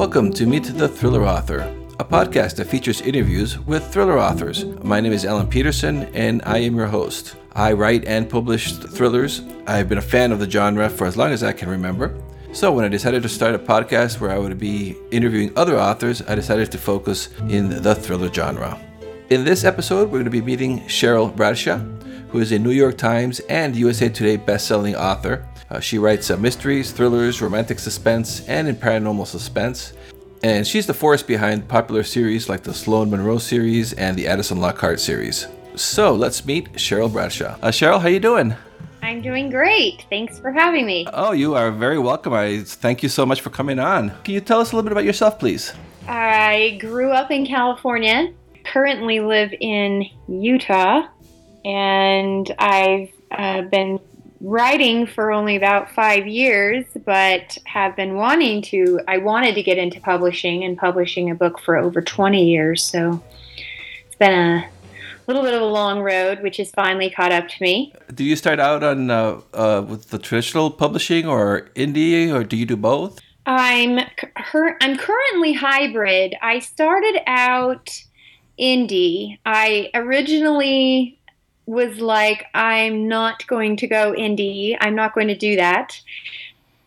Welcome 0.00 0.32
to 0.32 0.46
Meet 0.46 0.64
the 0.78 0.88
Thriller 0.88 1.26
Author, 1.26 1.58
a 1.98 2.04
podcast 2.06 2.56
that 2.56 2.68
features 2.68 3.02
interviews 3.02 3.58
with 3.58 3.86
thriller 3.92 4.18
authors. 4.18 4.64
My 4.82 4.98
name 4.98 5.12
is 5.12 5.26
Alan 5.26 5.46
Peterson, 5.46 6.04
and 6.14 6.40
I 6.46 6.56
am 6.60 6.74
your 6.74 6.86
host. 6.86 7.36
I 7.52 7.74
write 7.74 8.06
and 8.06 8.26
publish 8.26 8.72
thrillers. 8.72 9.42
I've 9.66 9.90
been 9.90 9.98
a 9.98 10.12
fan 10.14 10.32
of 10.32 10.38
the 10.38 10.50
genre 10.50 10.88
for 10.88 11.06
as 11.06 11.18
long 11.18 11.32
as 11.32 11.42
I 11.42 11.52
can 11.52 11.68
remember. 11.68 12.18
So, 12.54 12.72
when 12.72 12.86
I 12.86 12.88
decided 12.88 13.22
to 13.24 13.28
start 13.28 13.54
a 13.54 13.58
podcast 13.58 14.20
where 14.20 14.30
I 14.30 14.38
would 14.38 14.58
be 14.58 14.96
interviewing 15.10 15.52
other 15.54 15.78
authors, 15.78 16.22
I 16.22 16.34
decided 16.34 16.72
to 16.72 16.78
focus 16.78 17.28
in 17.50 17.82
the 17.82 17.94
thriller 17.94 18.32
genre. 18.32 18.80
In 19.28 19.44
this 19.44 19.64
episode, 19.64 20.04
we're 20.04 20.22
going 20.22 20.24
to 20.24 20.30
be 20.30 20.40
meeting 20.40 20.80
Cheryl 20.84 21.36
Bradshaw, 21.36 21.78
who 22.32 22.38
is 22.38 22.52
a 22.52 22.58
New 22.58 22.70
York 22.70 22.96
Times 22.96 23.40
and 23.48 23.74
USA 23.74 24.08
Today 24.08 24.36
best-selling 24.36 24.94
author. 24.94 25.46
Uh, 25.68 25.80
she 25.80 25.98
writes 25.98 26.30
uh, 26.30 26.36
mysteries, 26.36 26.92
thrillers, 26.92 27.42
romantic 27.42 27.78
suspense, 27.78 28.46
and 28.48 28.68
in 28.68 28.76
paranormal 28.76 29.26
suspense. 29.26 29.92
And 30.42 30.66
she's 30.66 30.86
the 30.86 30.94
force 30.94 31.22
behind 31.22 31.68
popular 31.68 32.02
series 32.02 32.48
like 32.48 32.62
the 32.62 32.72
Sloane 32.72 33.10
Monroe 33.10 33.38
series 33.38 33.92
and 33.92 34.16
the 34.16 34.26
Addison 34.26 34.58
Lockhart 34.58 35.00
series. 35.00 35.46
So 35.76 36.14
let's 36.14 36.44
meet 36.44 36.72
Cheryl 36.74 37.12
Bradshaw. 37.12 37.56
Uh, 37.62 37.68
Cheryl, 37.68 38.00
how 38.00 38.08
you 38.08 38.20
doing? 38.20 38.54
I'm 39.02 39.22
doing 39.22 39.50
great. 39.50 40.06
Thanks 40.08 40.38
for 40.38 40.52
having 40.52 40.86
me. 40.86 41.06
Oh, 41.12 41.32
you 41.32 41.54
are 41.54 41.70
very 41.70 41.98
welcome. 41.98 42.32
I 42.32 42.60
thank 42.60 43.02
you 43.02 43.08
so 43.08 43.26
much 43.26 43.40
for 43.40 43.50
coming 43.50 43.78
on. 43.78 44.12
Can 44.24 44.34
you 44.34 44.40
tell 44.40 44.60
us 44.60 44.72
a 44.72 44.76
little 44.76 44.88
bit 44.88 44.92
about 44.92 45.04
yourself, 45.04 45.38
please? 45.38 45.72
I 46.06 46.78
grew 46.80 47.10
up 47.10 47.30
in 47.30 47.46
California, 47.46 48.32
currently 48.64 49.20
live 49.20 49.52
in 49.60 50.04
Utah, 50.28 51.06
and 51.64 52.54
I've 52.58 53.10
uh, 53.30 53.62
been 53.62 54.00
writing 54.40 55.06
for 55.06 55.32
only 55.32 55.56
about 55.56 55.90
five 55.90 56.26
years, 56.26 56.84
but 57.04 57.58
have 57.64 57.94
been 57.96 58.14
wanting 58.14 58.62
to. 58.62 59.00
I 59.06 59.18
wanted 59.18 59.54
to 59.54 59.62
get 59.62 59.78
into 59.78 60.00
publishing 60.00 60.64
and 60.64 60.76
publishing 60.76 61.30
a 61.30 61.34
book 61.34 61.60
for 61.60 61.76
over 61.76 62.00
20 62.00 62.44
years. 62.44 62.82
So 62.82 63.22
it's 64.06 64.16
been 64.16 64.32
a 64.32 64.68
little 65.26 65.42
bit 65.42 65.54
of 65.54 65.62
a 65.62 65.66
long 65.66 66.00
road, 66.00 66.42
which 66.42 66.56
has 66.56 66.70
finally 66.70 67.10
caught 67.10 67.32
up 67.32 67.48
to 67.48 67.62
me. 67.62 67.92
Do 68.14 68.24
you 68.24 68.36
start 68.36 68.58
out 68.58 68.82
on 68.82 69.10
uh, 69.10 69.40
uh, 69.52 69.84
with 69.86 70.10
the 70.10 70.18
traditional 70.18 70.70
publishing 70.70 71.26
or 71.26 71.70
indie, 71.74 72.32
or 72.32 72.42
do 72.42 72.56
you 72.56 72.66
do 72.66 72.76
both? 72.76 73.20
I'm 73.46 73.98
I'm 74.36 74.96
currently 74.96 75.52
hybrid. 75.52 76.34
I 76.42 76.58
started 76.58 77.20
out 77.26 77.90
indie. 78.58 79.38
I 79.46 79.90
originally 79.94 81.19
was 81.70 82.00
like, 82.00 82.46
I'm 82.52 83.06
not 83.06 83.46
going 83.46 83.76
to 83.76 83.86
go 83.86 84.12
indie. 84.12 84.76
I'm 84.80 84.96
not 84.96 85.14
going 85.14 85.28
to 85.28 85.36
do 85.36 85.54
that. 85.54 86.00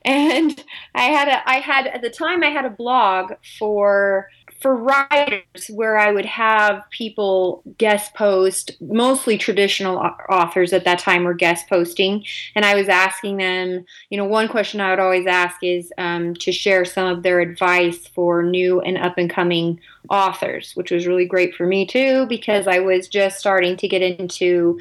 And 0.04 0.62
I 0.94 1.04
had 1.04 1.30
a 1.30 1.50
I 1.50 1.60
had 1.60 1.88
at 1.88 2.02
the 2.02 2.10
time 2.10 2.44
I 2.44 2.50
had 2.50 2.66
a 2.66 2.70
blog 2.70 3.32
for 3.58 4.28
for 4.64 4.78
writers 4.78 5.68
where 5.70 5.98
I 5.98 6.14
would 6.14 6.26
have 6.26 6.90
people 6.90 7.62
guest 7.78 8.14
post, 8.14 8.72
mostly 8.80 9.38
traditional 9.38 9.98
authors 10.30 10.72
at 10.72 10.86
that 10.86 11.00
time 11.00 11.26
were 11.26 11.34
guest 11.34 11.68
posting, 11.68 12.24
and 12.56 12.64
I 12.64 12.74
was 12.74 12.88
asking 12.88 13.38
them, 13.38 13.86
you 14.10 14.18
know, 14.18 14.24
one 14.24 14.48
question 14.48 14.80
I 14.80 14.90
would 14.92 15.02
always 15.02 15.28
ask 15.28 15.58
is 15.62 15.92
um, 15.98 16.34
to 16.36 16.54
share 16.54 16.86
some 16.86 17.08
of 17.08 17.24
their 17.24 17.42
advice 17.42 18.08
for 18.08 18.42
new 18.42 18.80
and 18.80 18.98
up 18.98 19.18
and 19.18 19.30
coming 19.30 19.82
authors, 20.10 20.72
which 20.76 20.92
was 20.92 21.06
really 21.08 21.26
great 21.26 21.54
for 21.54 21.68
me 21.68 21.86
too 21.86 22.26
because 22.28 22.66
I 22.66 22.80
was 22.80 23.10
just 23.10 23.40
starting 23.40 23.76
to 23.78 23.88
get 23.90 24.02
into 24.02 24.80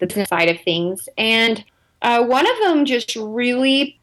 the 0.00 0.06
business 0.06 0.30
side 0.30 0.48
of 0.48 0.58
things, 0.62 1.06
and 1.18 1.62
uh, 2.00 2.24
one 2.24 2.50
of 2.50 2.58
them 2.60 2.86
just 2.86 3.14
really 3.14 4.00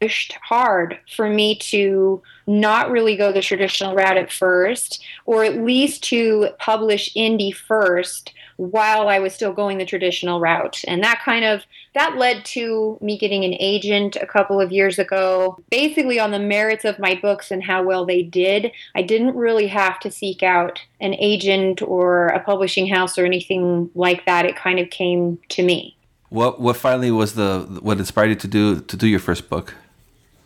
pushed 0.00 0.32
hard 0.42 0.98
for 1.14 1.28
me 1.28 1.56
to 1.56 2.22
not 2.46 2.90
really 2.90 3.16
go 3.16 3.32
the 3.32 3.42
traditional 3.42 3.94
route 3.94 4.16
at 4.16 4.32
first, 4.32 5.02
or 5.26 5.44
at 5.44 5.62
least 5.62 6.02
to 6.04 6.48
publish 6.58 7.12
indie 7.14 7.54
first 7.54 8.32
while 8.56 9.08
I 9.08 9.18
was 9.18 9.34
still 9.34 9.52
going 9.52 9.78
the 9.78 9.86
traditional 9.86 10.40
route. 10.40 10.82
And 10.86 11.02
that 11.02 11.22
kind 11.24 11.44
of 11.44 11.64
that 11.94 12.16
led 12.16 12.44
to 12.46 12.98
me 13.00 13.18
getting 13.18 13.44
an 13.44 13.54
agent 13.58 14.16
a 14.16 14.26
couple 14.26 14.60
of 14.60 14.70
years 14.70 14.98
ago, 14.98 15.58
basically 15.70 16.20
on 16.20 16.30
the 16.30 16.38
merits 16.38 16.84
of 16.84 16.98
my 16.98 17.14
books 17.14 17.50
and 17.50 17.64
how 17.64 17.82
well 17.82 18.04
they 18.04 18.22
did. 18.22 18.70
I 18.94 19.02
didn't 19.02 19.34
really 19.34 19.66
have 19.68 19.98
to 20.00 20.10
seek 20.10 20.42
out 20.42 20.80
an 21.00 21.14
agent 21.14 21.82
or 21.82 22.26
a 22.28 22.40
publishing 22.40 22.86
house 22.86 23.18
or 23.18 23.24
anything 23.24 23.90
like 23.94 24.26
that. 24.26 24.44
It 24.44 24.56
kind 24.56 24.78
of 24.78 24.90
came 24.90 25.38
to 25.50 25.62
me. 25.62 25.96
What 26.28 26.60
what 26.60 26.76
finally 26.76 27.10
was 27.10 27.34
the 27.34 27.80
what 27.82 27.98
inspired 27.98 28.28
you 28.28 28.36
to 28.36 28.48
do 28.48 28.80
to 28.80 28.96
do 28.96 29.08
your 29.08 29.20
first 29.20 29.48
book? 29.50 29.74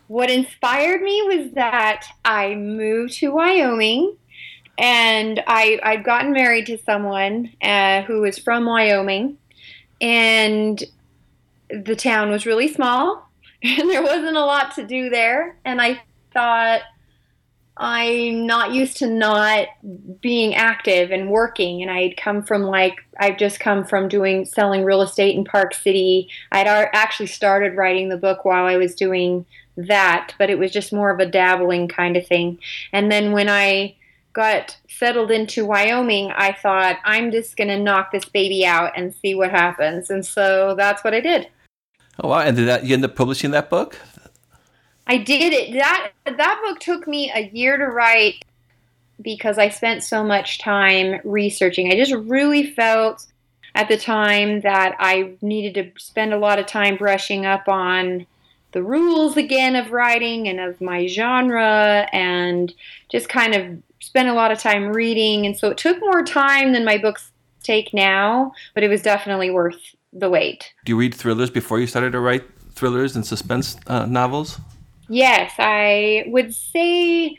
What 0.07 0.31
inspired 0.31 1.03
me 1.03 1.23
was 1.23 1.53
that 1.53 2.07
I 2.25 2.55
moved 2.55 3.15
to 3.15 3.33
Wyoming 3.33 4.17
and 4.77 5.43
I 5.47 5.79
I'd 5.83 6.05
gotten 6.05 6.33
married 6.33 6.67
to 6.67 6.79
someone 6.79 7.53
uh, 7.63 8.03
who 8.03 8.21
was 8.21 8.39
from 8.39 8.67
Wyoming 8.67 9.39
and 10.01 10.83
the 11.71 11.97
town 11.97 12.31
was 12.31 12.45
really 12.45 12.69
small 12.69 13.31
and 13.63 13.89
there 13.89 14.03
wasn't 14.03 14.37
a 14.37 14.45
lot 14.45 14.75
to 14.75 14.87
do 14.87 15.09
there 15.09 15.57
and 15.65 15.81
I 15.81 16.03
thought 16.33 16.83
I'm 17.77 18.47
not 18.47 18.73
used 18.73 18.99
to 18.99 19.09
not 19.09 19.67
being 20.21 20.55
active 20.55 21.11
and 21.11 21.29
working. 21.29 21.83
And 21.83 21.91
I'd 21.91 22.17
come 22.17 22.43
from 22.43 22.63
like, 22.63 23.05
I've 23.19 23.37
just 23.37 23.59
come 23.59 23.85
from 23.85 24.09
doing 24.09 24.45
selling 24.45 24.85
real 24.85 25.03
estate 25.03 25.37
in 25.37 25.45
Park 25.45 25.75
City. 25.75 26.29
I'd 26.53 26.69
actually 26.69 27.27
started 27.27 27.77
writing 27.77 28.09
the 28.09 28.17
book 28.17 28.45
while 28.45 28.65
I 28.67 28.77
was 28.77 28.95
doing 28.95 29.45
that, 29.77 30.35
but 30.39 30.51
it 30.51 30.59
was 30.59 30.71
just 30.71 30.93
more 30.93 31.11
of 31.11 31.21
a 31.21 31.27
dabbling 31.27 31.89
kind 31.89 32.17
of 32.17 32.27
thing. 32.27 32.59
And 32.93 33.11
then 33.11 33.33
when 33.33 33.49
I 33.49 33.97
got 34.33 34.77
settled 34.89 35.31
into 35.31 35.65
Wyoming, 35.65 36.33
I 36.33 36.53
thought, 36.53 36.99
I'm 37.05 37.31
just 37.31 37.57
going 37.57 37.69
to 37.69 37.79
knock 37.79 38.13
this 38.13 38.25
baby 38.25 38.67
out 38.67 38.93
and 38.97 39.15
see 39.15 39.35
what 39.35 39.51
happens. 39.51 40.11
And 40.11 40.25
so 40.25 40.75
that's 40.77 41.05
what 41.05 41.15
I 41.15 41.21
did. 41.21 41.49
Oh, 42.23 42.29
wow. 42.29 42.41
And 42.41 42.57
did 42.57 42.69
that, 42.69 42.85
you 42.85 42.95
end 42.95 43.05
up 43.05 43.17
publishing 43.17 43.53
that 43.53 43.71
book? 43.71 43.99
I 45.07 45.19
did 45.19 45.53
it. 45.53 45.75
That 45.75 46.13
that 46.25 46.63
book 46.65 46.81
took 46.81 47.07
me 47.07 47.31
a 47.35 47.51
year 47.53 47.77
to 47.77 47.85
write 47.85 48.45
because 49.21 49.59
I 49.59 49.69
spent 49.69 50.03
so 50.03 50.25
much 50.25 50.59
time 50.59 51.21
researching. 51.25 51.93
I 51.93 51.97
just 51.97 52.15
really 52.15 52.73
felt 52.73 53.27
at 53.75 53.89
the 53.89 53.99
time 53.99 54.63
that 54.63 54.97
I 54.99 55.35
needed 55.43 55.75
to 55.75 56.01
spend 56.01 56.33
a 56.33 56.39
lot 56.39 56.59
of 56.59 56.67
time 56.67 56.97
brushing 56.97 57.45
up 57.45 57.69
on 57.69 58.27
the 58.75 58.83
rules 58.83 59.37
again 59.37 59.77
of 59.77 59.93
writing 59.93 60.47
and 60.49 60.61
of 60.61 60.81
my 60.81 61.07
genre 61.07 62.07
and 62.13 62.75
just 63.11 63.29
kind 63.29 63.55
of 63.55 63.83
spent 64.01 64.29
a 64.29 64.35
lot 64.35 64.53
of 64.53 64.59
time 64.59 64.89
reading 64.89 65.47
and 65.47 65.57
so 65.57 65.71
it 65.71 65.79
took 65.79 65.99
more 66.01 66.23
time 66.23 66.73
than 66.73 66.85
my 66.85 66.99
books 66.99 67.31
take 67.63 67.95
now, 67.95 68.53
but 68.75 68.83
it 68.83 68.89
was 68.89 69.01
definitely 69.01 69.51
worth 69.51 69.81
the 70.13 70.29
wait. 70.29 70.73
Do 70.85 70.93
you 70.93 70.97
read 70.97 71.15
thrillers 71.15 71.51
before 71.51 71.81
you 71.81 71.87
started 71.87 72.13
to 72.13 72.21
write 72.21 72.45
thrillers 72.73 73.17
and 73.17 73.27
suspense 73.27 73.77
uh, 73.87 74.07
novels? 74.07 74.61
Yes, 75.09 75.53
I 75.59 76.25
would 76.27 76.55
say 76.55 77.39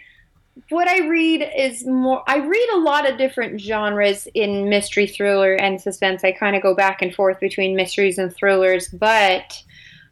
what 0.69 0.87
I 0.87 1.07
read 1.07 1.49
is 1.55 1.85
more. 1.85 2.23
I 2.27 2.37
read 2.37 2.69
a 2.75 2.79
lot 2.79 3.09
of 3.09 3.17
different 3.17 3.59
genres 3.59 4.27
in 4.33 4.69
mystery, 4.69 5.05
thriller, 5.05 5.53
and 5.53 5.79
suspense. 5.79 6.23
I 6.23 6.31
kind 6.31 6.55
of 6.55 6.61
go 6.61 6.75
back 6.75 7.01
and 7.01 7.13
forth 7.13 7.39
between 7.39 7.75
mysteries 7.75 8.17
and 8.17 8.33
thrillers, 8.33 8.87
but 8.87 9.61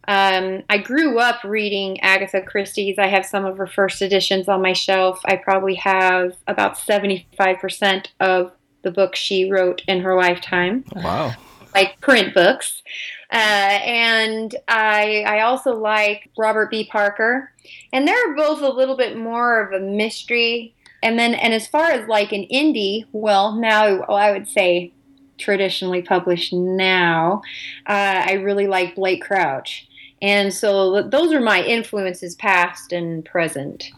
um, 0.07 0.63
I 0.69 0.79
grew 0.79 1.19
up 1.19 1.43
reading 1.43 1.99
Agatha 2.01 2.41
Christie's. 2.41 2.99
I 2.99 3.07
have 3.07 3.25
some 3.25 3.45
of 3.45 3.57
her 3.57 3.67
first 3.67 4.01
editions 4.01 4.49
on 4.49 4.61
my 4.61 4.73
shelf. 4.73 5.21
I 5.25 5.37
probably 5.37 5.75
have 5.75 6.35
about 6.47 6.77
75% 6.77 8.07
of 8.19 8.51
the 8.81 8.91
books 8.91 9.17
she 9.17 9.49
wrote 9.49 9.81
in 9.87 10.01
her 10.01 10.15
lifetime. 10.15 10.83
Wow. 10.93 11.33
Like 11.73 11.99
print 12.01 12.33
books. 12.33 12.83
Uh, 13.31 13.35
and 13.35 14.55
I, 14.67 15.23
I 15.25 15.41
also 15.41 15.73
like 15.73 16.29
Robert 16.37 16.69
B. 16.69 16.85
Parker. 16.85 17.51
And 17.93 18.07
they're 18.07 18.35
both 18.35 18.61
a 18.61 18.69
little 18.69 18.97
bit 18.97 19.17
more 19.17 19.61
of 19.61 19.71
a 19.71 19.83
mystery. 19.83 20.75
And 21.01 21.17
then, 21.17 21.33
and 21.33 21.53
as 21.53 21.65
far 21.65 21.91
as 21.91 22.07
like 22.09 22.31
an 22.33 22.45
indie, 22.51 23.05
well, 23.13 23.53
now 23.55 24.05
well, 24.07 24.17
I 24.17 24.31
would 24.31 24.49
say 24.49 24.93
traditionally 25.37 26.01
published 26.01 26.53
now, 26.53 27.41
uh, 27.87 28.23
I 28.27 28.33
really 28.33 28.67
like 28.67 28.95
Blake 28.95 29.21
Crouch. 29.23 29.87
And 30.23 30.53
so 30.53 31.03
those 31.03 31.33
are 31.33 31.41
my 31.41 31.61
influences, 31.61 32.33
past 32.35 32.93
and 32.93 33.25
present. 33.25 33.91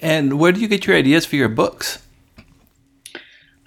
And 0.00 0.38
where 0.38 0.52
do 0.52 0.60
you 0.60 0.68
get 0.68 0.86
your 0.86 0.96
ideas 0.96 1.26
for 1.26 1.34
your 1.34 1.48
books? 1.48 1.98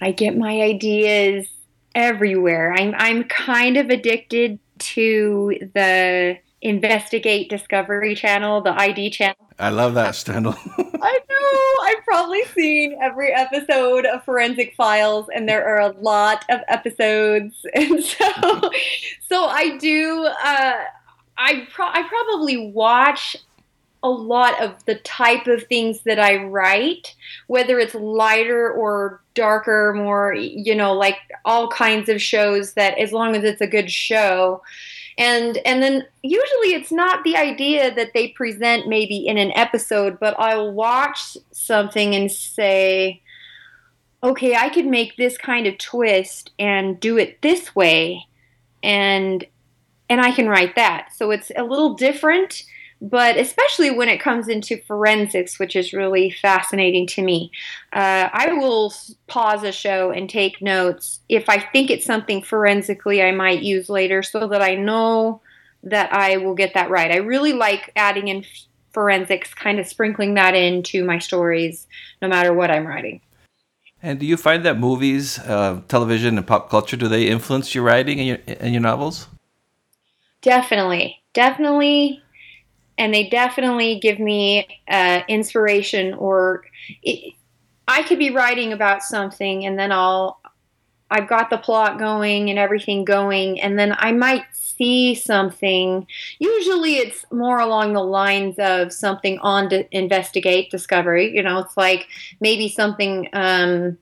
I 0.01 0.11
get 0.11 0.37
my 0.37 0.61
ideas 0.61 1.49
everywhere. 1.93 2.73
I'm 2.73 2.95
I'm 2.97 3.25
kind 3.25 3.75
of 3.75 3.89
addicted 3.89 4.59
to 4.79 5.59
the 5.73 6.37
Investigate 6.61 7.49
Discovery 7.49 8.15
channel, 8.15 8.61
the 8.61 8.79
ID 8.79 9.09
channel. 9.09 9.35
I 9.59 9.69
love 9.69 9.93
that 9.95 10.11
channel. 10.11 10.55
I 10.77 11.19
know. 11.29 11.85
I've 11.85 12.03
probably 12.05 12.43
seen 12.45 12.97
every 13.01 13.33
episode 13.33 14.05
of 14.05 14.23
Forensic 14.23 14.73
Files, 14.75 15.27
and 15.33 15.49
there 15.49 15.65
are 15.65 15.79
a 15.79 15.93
lot 15.99 16.45
of 16.49 16.61
episodes, 16.69 17.65
and 17.73 18.01
so, 18.01 18.71
so 19.27 19.45
I 19.45 19.77
do. 19.77 20.29
Uh, 20.43 20.83
I 21.39 21.67
pro- 21.71 21.87
I 21.87 22.03
probably 22.03 22.71
watch 22.71 23.35
a 24.03 24.09
lot 24.09 24.61
of 24.61 24.85
the 24.85 24.95
type 24.95 25.47
of 25.47 25.63
things 25.63 26.01
that 26.01 26.19
I 26.19 26.43
write, 26.43 27.15
whether 27.47 27.79
it's 27.79 27.95
lighter 27.95 28.71
or 28.71 29.21
darker, 29.33 29.93
more, 29.93 30.33
you 30.33 30.75
know, 30.75 30.93
like 30.93 31.17
all 31.43 31.69
kinds 31.69 32.07
of 32.07 32.21
shows 32.21 32.73
that 32.73 32.97
as 32.97 33.11
long 33.11 33.35
as 33.35 33.43
it's 33.43 33.61
a 33.61 33.67
good 33.67 33.89
show. 33.91 34.61
And 35.17 35.57
and 35.65 35.81
then 35.83 36.05
usually 36.23 36.73
it's 36.73 36.91
not 36.91 37.23
the 37.23 37.35
idea 37.35 37.93
that 37.93 38.13
they 38.13 38.29
present 38.29 38.87
maybe 38.87 39.27
in 39.27 39.37
an 39.37 39.51
episode, 39.53 40.19
but 40.19 40.35
I'll 40.39 40.71
watch 40.71 41.37
something 41.51 42.15
and 42.15 42.31
say, 42.31 43.21
okay, 44.23 44.55
I 44.55 44.69
could 44.69 44.85
make 44.85 45.17
this 45.17 45.37
kind 45.37 45.67
of 45.67 45.77
twist 45.77 46.51
and 46.59 46.99
do 46.99 47.17
it 47.17 47.41
this 47.41 47.75
way 47.75 48.27
and 48.81 49.45
and 50.09 50.21
I 50.21 50.31
can 50.31 50.49
write 50.49 50.75
that. 50.75 51.09
So 51.15 51.31
it's 51.31 51.51
a 51.55 51.63
little 51.63 51.93
different 51.93 52.63
but 53.01 53.37
especially 53.37 53.91
when 53.91 54.09
it 54.09 54.19
comes 54.19 54.47
into 54.47 54.81
forensics, 54.81 55.57
which 55.57 55.75
is 55.75 55.93
really 55.93 56.31
fascinating 56.31 57.07
to 57.07 57.21
me. 57.21 57.51
Uh, 57.93 58.29
I 58.31 58.53
will 58.53 58.93
pause 59.27 59.63
a 59.63 59.71
show 59.71 60.11
and 60.11 60.29
take 60.29 60.61
notes 60.61 61.21
if 61.29 61.47
I 61.47 61.59
think 61.59 61.89
it's 61.89 62.05
something 62.05 62.41
forensically 62.41 63.21
I 63.21 63.31
might 63.31 63.61
use 63.61 63.89
later 63.89 64.21
so 64.21 64.47
that 64.47 64.61
I 64.61 64.75
know 64.75 65.41
that 65.83 66.11
I 66.13 66.37
will 66.37 66.55
get 66.55 66.73
that 66.73 66.89
right. 66.89 67.11
I 67.11 67.17
really 67.17 67.53
like 67.53 67.91
adding 67.95 68.27
in 68.27 68.43
forensics, 68.91 69.53
kind 69.53 69.79
of 69.79 69.87
sprinkling 69.87 70.33
that 70.33 70.55
into 70.55 71.05
my 71.05 71.19
stories 71.19 71.87
no 72.21 72.27
matter 72.27 72.53
what 72.53 72.69
I'm 72.69 72.85
writing. 72.85 73.21
And 74.01 74.19
do 74.19 74.25
you 74.25 74.35
find 74.35 74.65
that 74.65 74.77
movies, 74.77 75.39
uh, 75.39 75.81
television, 75.87 76.37
and 76.37 76.47
pop 76.47 76.69
culture 76.69 76.97
do 76.97 77.07
they 77.07 77.27
influence 77.27 77.75
your 77.75 77.83
writing 77.83 78.19
and 78.19 78.27
your 78.27 78.37
and 78.59 78.73
your 78.73 78.81
novels? 78.81 79.27
Definitely, 80.41 81.21
definitely. 81.33 82.21
And 82.97 83.13
they 83.13 83.29
definitely 83.29 83.99
give 83.99 84.19
me 84.19 84.67
uh, 84.89 85.21
inspiration 85.27 86.13
or 86.13 86.63
it, 87.03 87.33
i 87.87 88.03
could 88.03 88.19
be 88.19 88.29
writing 88.29 88.71
about 88.71 89.01
something 89.01 89.65
and 89.65 89.79
then 89.79 89.91
i'll 89.91 90.39
i've 91.09 91.27
got 91.27 91.49
the 91.49 91.57
plot 91.57 91.97
going 91.97 92.49
and 92.49 92.59
everything 92.59 93.03
going 93.03 93.59
and 93.59 93.79
then 93.79 93.95
i 93.99 94.11
might 94.11 94.43
see 94.79 95.13
something. 95.13 96.07
Usually 96.39 96.95
it's 96.95 97.25
more 97.33 97.59
along 97.59 97.93
the 97.93 98.03
lines 98.03 98.55
of 98.59 98.93
something 98.93 99.37
on 99.39 99.69
to 99.69 99.85
investigate 99.95 100.71
discovery 100.71 101.35
you 101.35 101.43
know 101.43 101.59
it's 101.59 101.75
like 101.75 102.07
maybe 102.39 102.69
something 102.69 103.27
um, 103.33 103.97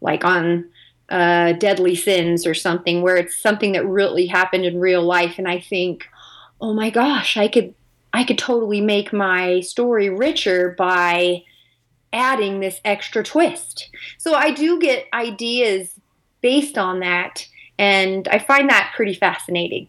like 0.00 0.24
on 0.24 0.70
uh, 1.10 1.52
deadly 1.54 1.94
sins 1.94 2.46
or 2.46 2.54
something 2.54 3.02
where 3.02 3.16
it's 3.16 3.36
something 3.36 3.72
that 3.72 3.86
really 3.86 4.26
happened 4.26 4.64
in 4.64 4.78
real 4.78 5.02
life 5.02 5.34
and 5.38 5.48
i 5.48 5.58
think 5.58 6.06
oh 6.60 6.72
my 6.72 6.90
gosh 6.90 7.36
i 7.36 7.48
could 7.48 7.74
I 8.12 8.24
could 8.24 8.38
totally 8.38 8.80
make 8.80 9.12
my 9.12 9.60
story 9.60 10.10
richer 10.10 10.74
by 10.76 11.42
adding 12.12 12.60
this 12.60 12.80
extra 12.84 13.22
twist. 13.22 13.88
So 14.18 14.34
I 14.34 14.50
do 14.50 14.80
get 14.80 15.06
ideas 15.14 15.94
based 16.40 16.76
on 16.76 17.00
that, 17.00 17.46
and 17.78 18.26
I 18.28 18.38
find 18.38 18.68
that 18.68 18.92
pretty 18.96 19.14
fascinating. 19.14 19.88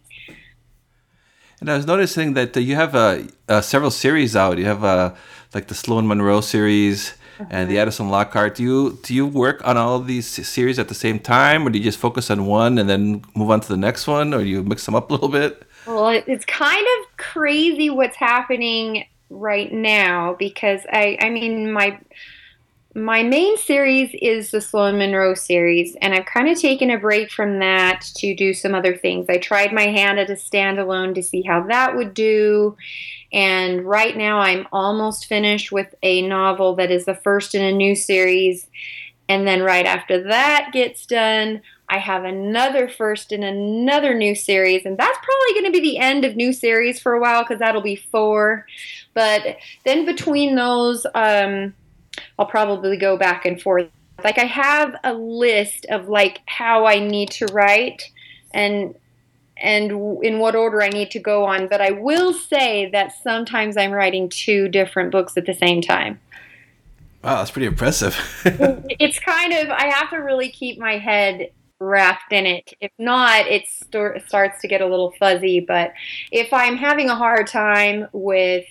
And 1.60 1.70
I 1.70 1.76
was 1.76 1.86
noticing 1.86 2.34
that 2.34 2.56
you 2.56 2.74
have 2.74 2.94
uh, 2.94 3.22
uh, 3.48 3.60
several 3.60 3.90
series 3.90 4.36
out. 4.36 4.58
You 4.58 4.66
have 4.66 4.84
uh, 4.84 5.14
like 5.54 5.68
the 5.68 5.74
Sloane 5.74 6.06
Monroe 6.06 6.40
series 6.40 7.14
and 7.38 7.68
the 7.70 7.74
uh-huh. 7.74 7.82
Addison 7.82 8.08
Lockhart. 8.08 8.56
Do 8.56 8.62
you 8.62 8.98
do 9.02 9.14
you 9.14 9.26
work 9.26 9.66
on 9.66 9.76
all 9.76 9.98
these 10.00 10.26
series 10.26 10.78
at 10.78 10.88
the 10.88 10.94
same 10.94 11.18
time, 11.18 11.66
or 11.66 11.70
do 11.70 11.78
you 11.78 11.84
just 11.84 11.98
focus 11.98 12.30
on 12.30 12.46
one 12.46 12.78
and 12.78 12.88
then 12.88 13.22
move 13.34 13.50
on 13.50 13.60
to 13.60 13.68
the 13.68 13.76
next 13.76 14.06
one, 14.06 14.34
or 14.34 14.40
you 14.40 14.62
mix 14.62 14.84
them 14.86 14.94
up 14.94 15.10
a 15.10 15.14
little 15.14 15.28
bit? 15.28 15.64
Well, 15.86 16.22
it's 16.26 16.44
kind 16.44 16.86
of 17.00 17.16
crazy 17.16 17.90
what's 17.90 18.16
happening 18.16 19.06
right 19.30 19.72
now 19.72 20.36
because 20.38 20.82
I, 20.92 21.16
I 21.20 21.30
mean, 21.30 21.72
my 21.72 21.98
my 22.94 23.22
main 23.22 23.56
series 23.56 24.14
is 24.20 24.50
the 24.50 24.60
Sloane 24.60 24.98
Monroe 24.98 25.34
series, 25.34 25.96
and 26.02 26.12
I've 26.12 26.26
kind 26.26 26.48
of 26.48 26.58
taken 26.60 26.90
a 26.90 26.98
break 26.98 27.30
from 27.30 27.58
that 27.60 28.02
to 28.16 28.34
do 28.34 28.52
some 28.52 28.74
other 28.74 28.94
things. 28.96 29.26
I 29.30 29.38
tried 29.38 29.72
my 29.72 29.86
hand 29.86 30.18
at 30.18 30.28
a 30.28 30.34
standalone 30.34 31.14
to 31.14 31.22
see 31.22 31.42
how 31.42 31.62
that 31.68 31.96
would 31.96 32.12
do, 32.12 32.76
and 33.32 33.84
right 33.84 34.16
now 34.16 34.38
I'm 34.38 34.66
almost 34.72 35.26
finished 35.26 35.72
with 35.72 35.94
a 36.02 36.26
novel 36.26 36.76
that 36.76 36.90
is 36.90 37.06
the 37.06 37.14
first 37.14 37.54
in 37.54 37.62
a 37.62 37.72
new 37.72 37.94
series. 37.94 38.66
And 39.28 39.46
then 39.46 39.62
right 39.62 39.86
after 39.86 40.24
that 40.24 40.70
gets 40.72 41.06
done, 41.06 41.62
I 41.88 41.98
have 41.98 42.24
another 42.24 42.88
first 42.88 43.32
in 43.32 43.42
another 43.42 44.14
new 44.14 44.34
series, 44.34 44.84
and 44.84 44.98
that's 44.98 45.18
probably 45.18 45.60
going 45.60 45.72
to 45.72 45.80
be 45.80 45.90
the 45.90 45.98
end 45.98 46.24
of 46.24 46.36
new 46.36 46.52
series 46.52 47.00
for 47.00 47.12
a 47.12 47.20
while 47.20 47.42
because 47.42 47.58
that'll 47.58 47.82
be 47.82 47.96
four. 47.96 48.66
But 49.14 49.56
then 49.84 50.04
between 50.04 50.54
those, 50.54 51.06
um, 51.14 51.74
I'll 52.38 52.46
probably 52.46 52.96
go 52.96 53.16
back 53.16 53.44
and 53.46 53.60
forth. 53.60 53.88
Like 54.24 54.38
I 54.38 54.44
have 54.44 54.96
a 55.04 55.14
list 55.14 55.86
of 55.90 56.08
like 56.08 56.40
how 56.46 56.86
I 56.86 56.98
need 56.98 57.30
to 57.32 57.46
write 57.46 58.02
and 58.52 58.94
and 59.62 59.92
in 60.22 60.38
what 60.40 60.54
order 60.54 60.82
I 60.82 60.88
need 60.88 61.10
to 61.12 61.18
go 61.18 61.44
on. 61.44 61.68
But 61.68 61.80
I 61.80 61.92
will 61.92 62.34
say 62.34 62.90
that 62.90 63.14
sometimes 63.22 63.76
I'm 63.76 63.92
writing 63.92 64.28
two 64.28 64.68
different 64.68 65.12
books 65.12 65.36
at 65.36 65.46
the 65.46 65.54
same 65.54 65.80
time. 65.80 66.20
Wow, 67.22 67.36
that's 67.36 67.52
pretty 67.52 67.66
impressive. 67.66 68.18
it's 68.44 69.20
kind 69.20 69.52
of 69.52 69.70
I 69.70 69.86
have 69.86 70.10
to 70.10 70.16
really 70.16 70.50
keep 70.50 70.78
my 70.78 70.98
head 70.98 71.50
wrapped 71.78 72.32
in 72.32 72.46
it. 72.46 72.74
If 72.80 72.90
not, 72.98 73.46
it 73.46 73.66
st- 73.68 74.26
starts 74.26 74.60
to 74.62 74.68
get 74.68 74.80
a 74.80 74.86
little 74.86 75.12
fuzzy. 75.18 75.60
But 75.60 75.92
if 76.32 76.52
I'm 76.52 76.76
having 76.76 77.08
a 77.08 77.14
hard 77.14 77.46
time 77.46 78.08
with 78.12 78.66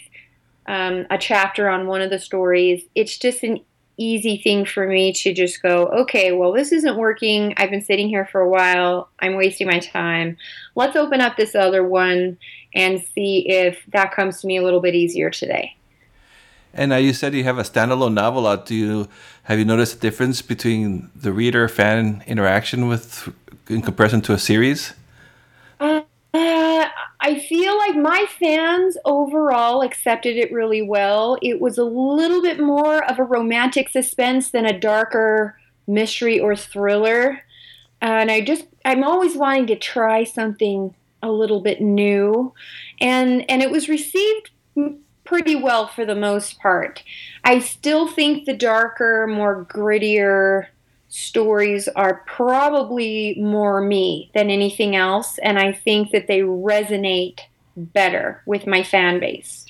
um, 0.66 1.06
a 1.10 1.18
chapter 1.18 1.70
on 1.70 1.88
one 1.88 2.02
of 2.02 2.10
the 2.10 2.20
stories, 2.20 2.84
it's 2.94 3.18
just 3.18 3.44
an 3.44 3.62
easy 3.98 4.38
thing 4.38 4.66
for 4.66 4.88
me 4.88 5.14
to 5.14 5.34
just 5.34 5.62
go, 5.62 5.88
okay, 5.88 6.32
well, 6.32 6.52
this 6.52 6.72
isn't 6.72 6.98
working. 6.98 7.54
I've 7.58 7.70
been 7.70 7.84
sitting 7.84 8.10
here 8.10 8.26
for 8.26 8.42
a 8.42 8.50
while. 8.50 9.10
I'm 9.20 9.36
wasting 9.36 9.68
my 9.68 9.80
time. 9.80 10.38
Let's 10.76 10.96
open 10.96 11.22
up 11.22 11.38
this 11.38 11.56
other 11.56 11.84
one 11.84 12.38
and 12.74 13.02
see 13.14 13.50
if 13.50 13.84
that 13.90 14.14
comes 14.14 14.42
to 14.42 14.48
me 14.48 14.58
a 14.58 14.64
little 14.64 14.82
bit 14.82 14.96
easier 14.96 15.30
today. 15.30 15.76
And 16.74 16.94
uh, 16.94 16.98
you 16.98 17.14
said 17.14 17.34
you 17.34 17.44
have 17.44 17.58
a 17.58 17.64
standalone 17.64 18.14
novel 18.14 18.48
out. 18.48 18.66
Do 18.66 18.76
you 18.76 19.08
have 19.44 19.60
you 19.60 19.66
noticed 19.66 19.98
a 19.98 20.00
difference 20.00 20.42
between 20.42 21.10
the 21.16 21.34
reader 21.34 21.68
fan 21.68 22.24
interaction 22.28 22.88
with 22.88 23.34
in 23.68 23.82
comparison 23.82 24.22
to 24.22 24.34
a 24.34 24.40
series? 24.40 24.94
I 27.24 27.38
feel 27.38 27.78
like 27.78 27.96
my 27.96 28.26
fans 28.40 28.98
overall 29.06 29.82
accepted 29.84 30.38
it 30.38 30.52
really 30.52 30.82
well. 30.82 31.38
It 31.44 31.62
was 31.62 31.78
a 31.78 31.84
little 31.84 32.42
bit 32.42 32.60
more 32.60 33.04
of 33.04 33.20
a 33.20 33.24
romantic 33.24 33.90
suspense 33.90 34.50
than 34.50 34.66
a 34.66 34.78
darker 34.78 35.56
mystery 35.86 36.40
or 36.40 36.56
thriller. 36.56 37.44
And 38.02 38.32
I 38.32 38.42
just 38.42 38.66
I'm 38.84 39.04
always 39.04 39.38
wanting 39.38 39.68
to 39.68 39.76
try 39.76 40.24
something 40.24 40.96
a 41.22 41.32
little 41.32 41.62
bit 41.62 41.80
new. 41.80 42.54
And 43.00 43.50
and 43.50 43.62
it 43.62 43.70
was 43.70 43.88
received 43.88 44.50
pretty 45.24 45.56
well 45.56 45.88
for 45.88 46.06
the 46.06 46.16
most 46.16 46.60
part. 46.60 47.04
I 47.44 47.60
still 47.60 48.08
think 48.08 48.46
the 48.46 48.56
darker, 48.56 49.28
more 49.28 49.64
grittier 49.66 50.68
stories 51.12 51.88
are 51.90 52.24
probably 52.26 53.36
more 53.40 53.82
me 53.82 54.32
than 54.34 54.50
anything 54.50 54.96
else, 54.96 55.38
and 55.40 55.60
I 55.60 55.74
think 55.74 56.12
that 56.12 56.28
they 56.28 56.40
resonate 56.40 57.42
better 57.76 58.42
with 58.46 58.66
my 58.66 58.82
fan 58.82 59.20
base. 59.20 59.66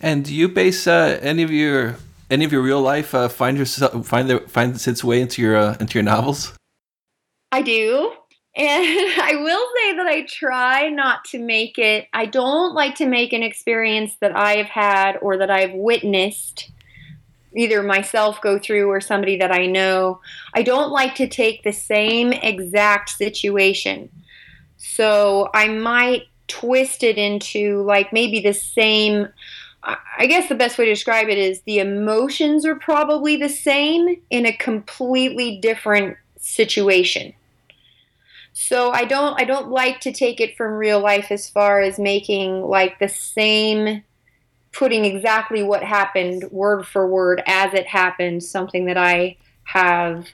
And 0.00 0.24
do 0.24 0.34
you 0.34 0.48
base 0.48 0.86
uh, 0.86 1.18
any 1.22 1.42
of 1.42 1.50
your 1.50 1.96
any 2.30 2.44
of 2.44 2.52
your 2.52 2.62
real 2.62 2.80
life 2.80 3.14
uh, 3.14 3.28
find 3.28 3.56
yourself 3.56 4.06
find 4.06 4.28
their 4.28 4.40
find 4.40 4.74
its 4.74 5.04
way 5.04 5.20
into 5.20 5.40
your 5.40 5.56
uh, 5.56 5.76
into 5.80 5.94
your 5.94 6.04
novels? 6.04 6.52
I 7.52 7.62
do. 7.62 8.12
And 8.56 8.66
I 9.20 9.36
will 9.36 9.66
say 9.76 9.96
that 9.96 10.06
I 10.06 10.22
try 10.22 10.88
not 10.88 11.24
to 11.26 11.38
make 11.38 11.78
it, 11.78 12.06
I 12.14 12.26
don't 12.26 12.74
like 12.74 12.94
to 12.96 13.06
make 13.06 13.32
an 13.34 13.42
experience 13.42 14.16
that 14.20 14.34
I 14.34 14.56
have 14.56 14.66
had 14.66 15.18
or 15.20 15.36
that 15.36 15.50
I've 15.50 15.74
witnessed, 15.74 16.70
either 17.56 17.82
myself 17.82 18.40
go 18.40 18.58
through 18.58 18.88
or 18.88 19.00
somebody 19.00 19.36
that 19.38 19.50
I 19.50 19.66
know. 19.66 20.20
I 20.54 20.62
don't 20.62 20.90
like 20.90 21.14
to 21.16 21.26
take 21.26 21.62
the 21.62 21.72
same 21.72 22.32
exact 22.32 23.10
situation. 23.10 24.10
So 24.76 25.50
I 25.54 25.68
might 25.68 26.24
twist 26.48 27.02
it 27.02 27.18
into 27.18 27.82
like 27.82 28.12
maybe 28.12 28.40
the 28.40 28.54
same. 28.54 29.28
I 29.82 30.26
guess 30.26 30.48
the 30.48 30.54
best 30.54 30.78
way 30.78 30.84
to 30.84 30.92
describe 30.92 31.28
it 31.28 31.38
is 31.38 31.62
the 31.62 31.78
emotions 31.78 32.66
are 32.66 32.74
probably 32.74 33.36
the 33.36 33.48
same 33.48 34.20
in 34.30 34.44
a 34.44 34.56
completely 34.56 35.58
different 35.58 36.16
situation. 36.38 37.32
So 38.52 38.90
I 38.90 39.04
don't 39.04 39.40
I 39.40 39.44
don't 39.44 39.70
like 39.70 40.00
to 40.00 40.12
take 40.12 40.40
it 40.40 40.56
from 40.56 40.72
real 40.72 41.00
life 41.00 41.30
as 41.30 41.48
far 41.48 41.80
as 41.80 41.98
making 41.98 42.62
like 42.62 42.98
the 42.98 43.08
same 43.08 44.02
putting 44.76 45.04
exactly 45.04 45.62
what 45.62 45.82
happened 45.82 46.44
word 46.50 46.86
for 46.86 47.06
word 47.06 47.42
as 47.46 47.72
it 47.72 47.86
happened, 47.86 48.44
something 48.44 48.84
that 48.84 48.98
I 48.98 49.36
have 49.64 50.28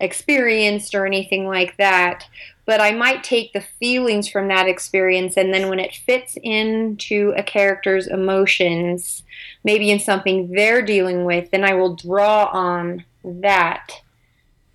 experienced 0.00 0.94
or 0.94 1.06
anything 1.06 1.46
like 1.46 1.76
that. 1.78 2.28
but 2.66 2.80
I 2.80 2.92
might 2.92 3.22
take 3.22 3.52
the 3.52 3.64
feelings 3.78 4.28
from 4.28 4.48
that 4.48 4.66
experience 4.66 5.36
and 5.36 5.54
then 5.54 5.68
when 5.68 5.78
it 5.78 5.94
fits 5.94 6.36
into 6.42 7.32
a 7.36 7.42
character's 7.42 8.08
emotions, 8.08 9.22
maybe 9.62 9.88
in 9.90 10.00
something 10.00 10.50
they're 10.50 10.82
dealing 10.82 11.24
with, 11.24 11.50
then 11.52 11.64
I 11.64 11.74
will 11.74 11.94
draw 11.94 12.46
on 12.46 13.04
that 13.24 13.92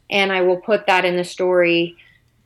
and 0.10 0.32
I 0.32 0.42
will 0.42 0.58
put 0.58 0.88
that 0.88 1.04
in 1.04 1.18
the 1.18 1.26
story 1.26 1.98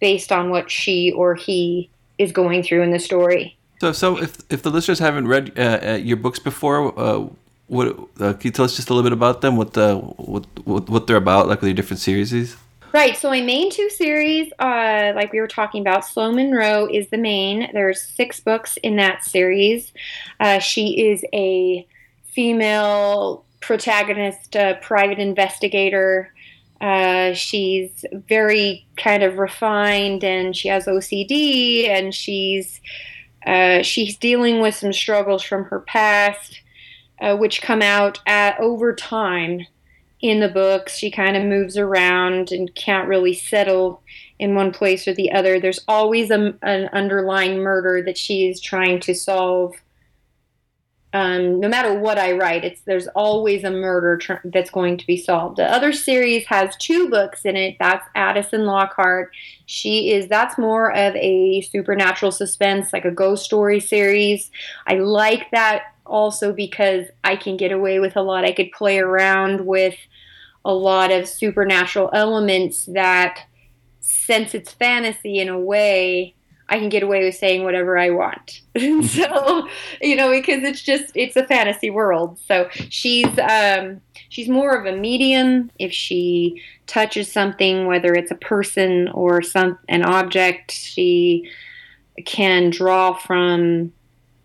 based 0.01 0.32
on 0.32 0.50
what 0.50 0.72
she 0.72 1.12
or 1.12 1.36
he 1.36 1.89
is 2.17 2.32
going 2.32 2.63
through 2.63 2.82
in 2.82 2.91
the 2.91 3.00
story. 3.00 3.55
So, 3.79 3.91
so 3.91 4.17
if 4.22 4.38
if 4.50 4.63
the 4.63 4.72
listeners 4.72 5.00
haven't 5.00 5.27
read 5.27 5.58
uh, 5.58 5.79
uh, 5.84 5.94
your 5.96 6.17
books 6.17 6.39
before, 6.39 6.98
uh, 6.98 7.27
what 7.67 7.88
uh, 8.20 8.34
can 8.34 8.41
you 8.44 8.51
tell 8.51 8.65
us 8.65 8.75
just 8.75 8.89
a 8.89 8.94
little 8.94 9.03
bit 9.03 9.13
about 9.13 9.41
them? 9.41 9.58
What 9.58 9.74
the 9.74 9.96
what 9.98 10.46
what, 10.65 10.89
what 10.89 11.08
they're 11.08 11.17
about, 11.17 11.48
like 11.48 11.62
the 11.62 11.74
different 11.74 12.00
series? 12.00 12.55
Right. 12.94 13.17
So 13.17 13.29
my 13.29 13.41
main 13.41 13.70
two 13.72 13.89
series, 13.89 14.53
uh, 14.60 15.12
like 15.15 15.34
we 15.34 15.41
were 15.41 15.48
talking 15.48 15.82
about, 15.82 16.05
Sloane 16.05 16.38
Monroe 16.38 16.88
is 16.89 17.10
the 17.10 17.17
main. 17.17 17.70
There's 17.74 18.01
six 18.01 18.39
books 18.39 18.77
in 18.77 18.96
that 18.96 19.25
series. 19.25 19.91
Uh, 20.39 20.60
she 20.60 21.10
is 21.10 21.25
a 21.34 21.86
female 22.24 23.44
protagonist, 23.60 24.55
private 24.82 25.20
investigator. 25.20 26.32
Uh, 26.79 27.34
she's 27.34 28.05
very 28.27 28.86
kind 28.96 29.24
of 29.24 29.39
refined, 29.39 30.24
and 30.24 30.55
she 30.55 30.67
has 30.70 30.86
OCD, 30.86 31.89
and 31.89 32.13
she's 32.13 32.79
uh, 33.46 33.82
she's 33.84 34.18
dealing 34.18 34.62
with 34.62 34.75
some 34.75 34.94
struggles 34.94 35.44
from 35.44 35.66
her 35.66 35.80
past, 35.82 36.62
uh, 37.22 37.36
which 37.36 37.62
come 37.62 37.82
out 37.82 38.20
at, 38.25 38.60
over 38.60 38.94
time 38.94 39.66
in 40.22 40.40
the 40.40 40.50
books. 40.50 40.98
She 40.98 41.12
kind 41.12 41.38
of 41.38 41.44
moves 41.44 41.78
around 41.78 42.52
and 42.52 42.74
can't 42.75 43.08
really 43.08 43.34
settle 43.34 44.02
in 44.40 44.56
one 44.56 44.72
place 44.72 45.08
or 45.08 45.14
the 45.14 45.32
other. 45.32 45.60
There's 45.60 45.84
always 45.88 46.32
a, 46.32 46.54
an 46.62 46.90
underlying 46.92 47.60
murder 47.60 48.02
that 48.04 48.18
she 48.18 48.48
is 48.48 48.60
trying 48.60 49.00
to 49.02 49.14
solve. 49.14 49.75
Um, 51.15 51.62
no 51.62 51.69
matter 51.69 51.98
what 51.98 52.17
I 52.17 52.34
write, 52.34 52.65
it's 52.65 52.81
there's 52.81 53.07
always 53.15 53.63
a 53.63 53.72
murder 53.72 54.17
tr- 54.17 54.34
that's 54.43 54.69
going 54.69 54.98
to 54.98 55.07
be 55.07 55.15
solved. 55.15 55.55
The 55.55 55.63
other 55.63 55.93
series 55.93 56.45
has 56.48 56.75
two 56.75 57.10
books 57.10 57.45
in 57.45 57.55
it. 57.55 57.77
That's 57.79 58.05
Addison 58.15 58.65
Lockhart. 58.65 59.31
She 59.65 60.12
is 60.12 60.27
that's 60.27 60.57
more 60.57 60.93
of 60.93 61.15
a 61.15 61.62
supernatural 61.62 62.34
suspense, 62.34 62.91
like 62.91 63.05
a 63.05 63.12
ghost 63.12 63.45
story 63.45 63.79
series. 63.79 64.51
I 64.88 64.95
like 64.95 65.50
that 65.51 65.84
also 66.05 66.51
because 66.51 67.05
I 67.24 67.38
can 67.38 67.55
get 67.55 67.72
away 67.72 68.00
with 68.00 68.17
a 68.17 68.22
lot. 68.22 68.43
I 68.43 68.51
could 68.51 68.74
play 68.74 69.00
around 69.00 69.65
with 69.65 69.95
a 70.65 70.74
lot 70.74 71.13
of 71.13 71.29
supernatural 71.29 72.10
elements 72.12 72.88
that, 72.88 73.39
since 74.01 74.53
it's 74.53 74.74
fantasy 74.74 75.39
in 75.39 75.48
a 75.48 75.57
way, 75.57 76.35
I 76.67 76.79
can 76.79 76.89
get 76.89 77.03
away 77.03 77.24
with 77.24 77.36
saying 77.36 77.63
whatever 77.63 77.98
I 77.98 78.10
want. 78.10 78.62
so, 79.07 79.67
you 80.01 80.15
know, 80.15 80.31
because 80.31 80.63
it's 80.63 80.81
just 80.81 81.12
it's 81.15 81.36
a 81.36 81.45
fantasy 81.45 81.89
world. 81.89 82.39
So 82.48 82.69
she's 82.89 83.27
um, 83.39 84.01
she's 84.29 84.50
more 84.50 84.75
of 84.75 84.86
a 84.86 84.98
medium. 84.98 85.72
If 85.77 85.91
she 85.91 86.62
touches 86.88 87.31
something, 87.31 87.86
whether 87.86 88.13
it's 88.13 88.31
a 88.31 88.36
person 88.36 89.10
or 89.10 89.41
some 89.41 89.77
an 89.88 90.03
object, 90.03 90.72
she 90.72 91.50
can 92.25 92.69
draw 92.72 93.13
from 93.13 93.93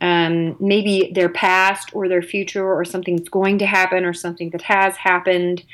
um, 0.02 0.56
maybe 0.60 1.12
their 1.14 1.28
past 1.28 1.90
or 1.94 2.08
their 2.08 2.22
future 2.22 2.66
or 2.66 2.84
something 2.84 3.16
that's 3.16 3.28
going 3.28 3.58
to 3.58 3.66
happen 3.66 4.04
or 4.04 4.12
something 4.12 4.50
that 4.50 4.62
has 4.62 4.96
happened 4.96 5.64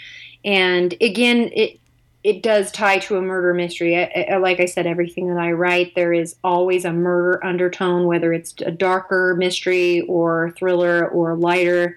and 0.46 0.94
again, 1.00 1.50
it 1.52 1.80
it 2.26 2.42
does 2.42 2.72
tie 2.72 2.98
to 2.98 3.16
a 3.16 3.22
murder 3.22 3.54
mystery. 3.54 3.96
I, 3.96 4.26
I, 4.32 4.36
like 4.38 4.58
I 4.58 4.64
said, 4.64 4.84
everything 4.84 5.28
that 5.28 5.40
I 5.40 5.52
write, 5.52 5.94
there 5.94 6.12
is 6.12 6.34
always 6.42 6.84
a 6.84 6.92
murder 6.92 7.38
undertone, 7.46 8.04
whether 8.04 8.32
it's 8.32 8.52
a 8.62 8.72
darker 8.72 9.36
mystery 9.38 10.00
or 10.08 10.52
thriller 10.58 11.08
or 11.08 11.36
lighter. 11.36 11.96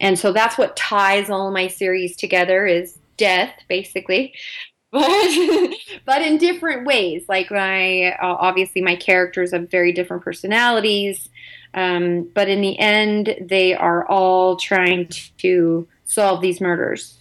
And 0.00 0.18
so 0.18 0.32
that's 0.32 0.58
what 0.58 0.74
ties 0.74 1.30
all 1.30 1.52
my 1.52 1.68
series 1.68 2.16
together 2.16 2.66
is 2.66 2.98
death, 3.16 3.54
basically. 3.68 4.34
But, 4.92 5.70
but 6.04 6.22
in 6.22 6.36
different 6.38 6.84
ways. 6.84 7.22
Like 7.28 7.52
my, 7.52 8.16
obviously 8.20 8.82
my 8.82 8.96
characters 8.96 9.52
have 9.52 9.70
very 9.70 9.92
different 9.92 10.24
personalities. 10.24 11.28
Um, 11.74 12.28
but 12.34 12.48
in 12.48 12.60
the 12.60 12.76
end, 12.76 13.36
they 13.40 13.72
are 13.72 14.04
all 14.08 14.56
trying 14.56 15.10
to 15.38 15.86
solve 16.02 16.40
these 16.40 16.60
murders. 16.60 17.19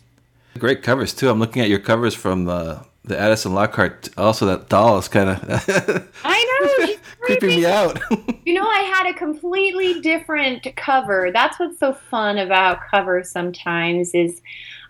Great 0.59 0.83
covers 0.83 1.13
too. 1.13 1.29
I'm 1.29 1.39
looking 1.39 1.61
at 1.61 1.69
your 1.69 1.79
covers 1.79 2.13
from 2.13 2.45
the 2.45 2.85
the 3.03 3.19
Addison 3.19 3.53
Lockhart. 3.53 4.09
Also, 4.17 4.45
that 4.45 4.69
doll 4.69 4.97
is 4.99 5.07
kind 5.07 5.29
of. 5.29 6.09
I 6.23 6.87
know. 6.87 6.95
creeping 7.21 7.49
me 7.49 7.65
out. 7.65 7.99
you 8.45 8.53
know, 8.53 8.65
I 8.65 8.79
had 8.79 9.07
a 9.07 9.13
completely 9.13 10.01
different 10.01 10.67
cover. 10.75 11.31
That's 11.33 11.59
what's 11.59 11.79
so 11.79 11.93
fun 11.93 12.37
about 12.37 12.79
covers 12.89 13.29
sometimes 13.29 14.13
is 14.13 14.41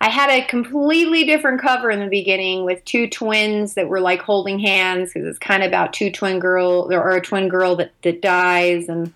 I 0.02 0.10
had 0.10 0.30
a 0.30 0.46
completely 0.48 1.26
different 1.26 1.62
cover 1.62 1.92
in 1.92 2.00
the 2.00 2.08
beginning 2.08 2.66
with 2.66 2.84
two 2.86 3.10
twins 3.10 3.74
that 3.74 3.90
were 3.90 4.00
like 4.00 4.22
holding 4.22 4.60
hands 4.60 5.12
because 5.14 5.28
it's 5.28 5.40
kind 5.40 5.64
of 5.64 5.68
about 5.68 5.94
two 5.94 6.12
twin 6.12 6.40
girl 6.40 6.92
or 6.92 7.12
a 7.12 7.22
twin 7.22 7.50
girl 7.50 7.76
that 7.78 7.92
that 8.04 8.22
dies 8.22 8.88
and 8.88 9.14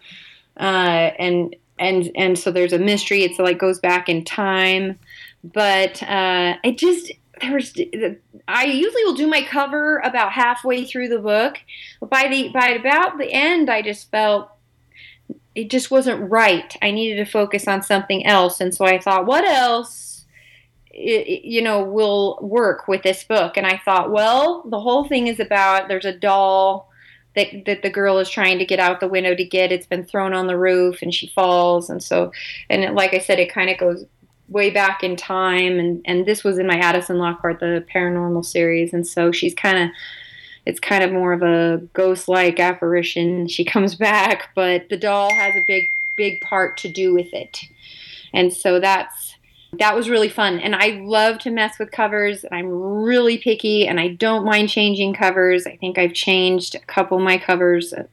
uh 0.58 1.12
and 1.18 1.56
and 1.80 2.12
and 2.16 2.38
so 2.38 2.52
there's 2.52 2.74
a 2.74 2.80
mystery. 2.80 3.24
It's 3.24 3.40
like 3.40 3.58
goes 3.58 3.80
back 3.80 4.10
in 4.10 4.26
time 4.26 5.00
but 5.44 6.02
uh, 6.04 6.56
it 6.64 6.78
just 6.78 7.12
there's 7.42 7.74
I 8.48 8.66
usually 8.66 9.04
will 9.04 9.16
do 9.16 9.28
my 9.28 9.42
cover 9.44 10.00
about 10.00 10.32
halfway 10.32 10.86
through 10.86 11.10
the 11.10 11.20
book, 11.20 11.58
but 12.00 12.10
by 12.10 12.28
the 12.30 12.50
by 12.50 12.70
about 12.70 13.18
the 13.18 13.32
end, 13.32 13.70
I 13.70 13.82
just 13.82 14.10
felt 14.12 14.50
it 15.56 15.70
just 15.70 15.92
wasn't 15.92 16.32
right. 16.32 16.76
I 16.82 16.92
needed 16.92 17.24
to 17.24 17.30
focus 17.30 17.68
on 17.68 17.84
something 17.84 18.26
else, 18.26 18.62
and 18.62 18.74
so 18.74 18.86
I 18.86 19.00
thought, 19.00 19.26
what 19.26 19.46
else, 19.46 20.26
you 20.94 21.62
know, 21.62 21.84
will 21.84 22.40
work 22.42 22.88
with 22.88 23.04
this 23.04 23.24
book? 23.24 23.58
And 23.58 23.68
I 23.68 23.82
thought, 23.84 24.12
well, 24.12 24.64
the 24.70 24.80
whole 24.80 25.08
thing 25.08 25.28
is 25.28 25.40
about 25.40 25.88
there's 25.88 26.06
a 26.06 26.18
doll. 26.18 26.90
That, 27.36 27.66
that 27.66 27.82
the 27.82 27.90
girl 27.90 28.20
is 28.20 28.30
trying 28.30 28.60
to 28.60 28.66
get 28.66 28.78
out 28.78 29.00
the 29.00 29.08
window 29.08 29.34
to 29.34 29.44
get 29.44 29.72
it's 29.72 29.88
been 29.88 30.06
thrown 30.06 30.36
on 30.36 30.46
the 30.46 30.56
roof 30.56 31.02
and 31.02 31.12
she 31.12 31.26
falls 31.26 31.90
and 31.90 32.04
so 32.04 32.32
and 32.70 32.84
it, 32.84 32.94
like 32.94 33.16
i 33.16 33.18
said 33.18 33.40
it 33.40 33.52
kind 33.52 33.72
of 33.72 33.80
goes 33.80 34.06
way 34.50 34.70
back 34.70 35.04
in 35.04 35.16
time 35.16 35.80
and 35.80 36.02
and 36.06 36.26
this 36.26 36.44
was 36.44 36.58
in 36.58 36.68
my 36.68 36.78
Addison 36.78 37.18
Lockhart 37.18 37.60
the 37.60 37.86
paranormal 37.94 38.46
series 38.46 38.94
and 38.94 39.06
so 39.08 39.32
she's 39.32 39.54
kind 39.54 39.78
of 39.78 39.90
it's 40.66 40.80
kind 40.80 41.04
of 41.04 41.12
more 41.12 41.34
of 41.34 41.42
a 41.42 41.82
ghost 41.94 42.28
like 42.28 42.60
apparition. 42.60 43.48
She 43.48 43.66
comes 43.74 43.96
back 43.96 44.50
but 44.56 44.90
the 44.90 44.98
doll 44.98 45.34
has 45.34 45.56
a 45.56 45.64
big 45.66 45.90
big 46.16 46.42
part 46.42 46.78
to 46.78 46.90
do 46.90 47.14
with 47.14 47.34
it. 47.34 47.62
And 48.34 48.54
so 48.54 48.80
that's 48.80 49.36
that 49.80 49.96
was 49.96 50.08
really 50.10 50.30
fun. 50.30 50.60
And 50.60 50.76
i 50.76 51.00
love 51.04 51.40
to 51.40 51.50
mess 51.50 51.80
with 51.80 51.92
covers 51.92 52.46
i'm 52.52 52.68
really 52.68 53.38
picky 53.38 53.88
and 53.88 54.00
i 54.00 54.10
don't 54.10 54.46
mind 54.46 54.70
changing 54.70 55.14
covers. 55.14 55.66
I 55.66 55.78
think 55.78 55.98
i've 55.98 56.14
changed 56.14 56.76
a 56.76 56.80
couple 56.80 57.18
of 57.18 57.24
my 57.24 57.38
covers 57.38 57.94
uh, 57.94 58.04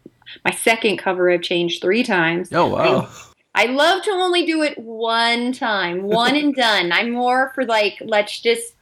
my 0.45 0.53
second 0.53 0.99
cover 0.99 1.31
i've 1.31 1.43
changed 1.43 1.83
three 1.83 2.05
times. 2.05 2.53
Oh 2.53 2.69
wow. 2.69 3.01
I, 3.01 3.27
I 3.55 3.67
love 3.67 4.03
to 4.05 4.11
only 4.11 4.47
do 4.47 4.63
it 4.63 4.79
one 4.79 5.53
time, 5.53 6.03
one 6.03 6.37
and 6.37 6.55
done. 6.67 6.93
I'm 6.93 7.11
more 7.11 7.53
for 7.55 7.65
like, 7.65 7.99
let's 8.01 8.41
just, 8.41 8.75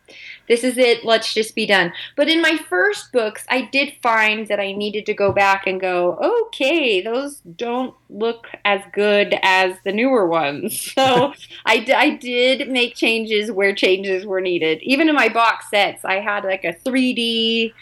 this 0.48 0.62
is 0.64 0.76
it, 0.78 1.04
let's 1.04 1.32
just 1.32 1.54
be 1.54 1.66
done. 1.66 1.92
But 2.16 2.28
in 2.28 2.42
my 2.42 2.58
first 2.68 3.12
books, 3.12 3.44
I 3.48 3.62
did 3.72 3.94
find 4.02 4.46
that 4.48 4.60
I 4.60 4.72
needed 4.72 5.06
to 5.06 5.14
go 5.14 5.32
back 5.32 5.66
and 5.66 5.80
go, 5.80 6.16
okay, 6.46 7.00
those 7.00 7.40
don't 7.56 7.94
look 8.10 8.46
as 8.64 8.82
good 8.92 9.38
as 9.42 9.74
the 9.84 9.92
newer 9.92 10.26
ones. 10.26 10.92
So 10.98 11.32
I, 11.64 11.86
I 11.94 12.10
did 12.16 12.68
make 12.70 12.96
changes 12.96 13.52
where 13.52 13.74
changes 13.74 14.26
were 14.26 14.40
needed. 14.40 14.82
Even 14.82 15.08
in 15.08 15.14
my 15.14 15.28
box 15.28 15.70
sets, 15.70 16.04
I 16.04 16.14
had 16.20 16.44
like 16.44 16.64
a 16.64 16.72
3D 16.72 17.72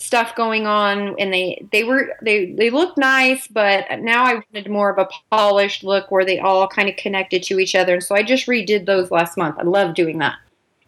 stuff 0.00 0.34
going 0.34 0.66
on 0.66 1.14
and 1.20 1.32
they 1.32 1.62
they 1.72 1.84
were 1.84 2.16
they 2.22 2.52
they 2.52 2.70
looked 2.70 2.96
nice 2.96 3.46
but 3.46 3.84
now 4.00 4.24
i 4.24 4.34
wanted 4.34 4.70
more 4.70 4.88
of 4.90 4.98
a 4.98 5.06
polished 5.30 5.84
look 5.84 6.10
where 6.10 6.24
they 6.24 6.38
all 6.38 6.66
kind 6.66 6.88
of 6.88 6.96
connected 6.96 7.42
to 7.42 7.58
each 7.58 7.74
other. 7.74 7.94
And 7.94 8.02
so 8.02 8.14
i 8.14 8.22
just 8.22 8.46
redid 8.46 8.86
those 8.86 9.10
last 9.10 9.36
month. 9.36 9.56
I 9.58 9.62
love 9.62 9.94
doing 9.94 10.18
that. 10.18 10.36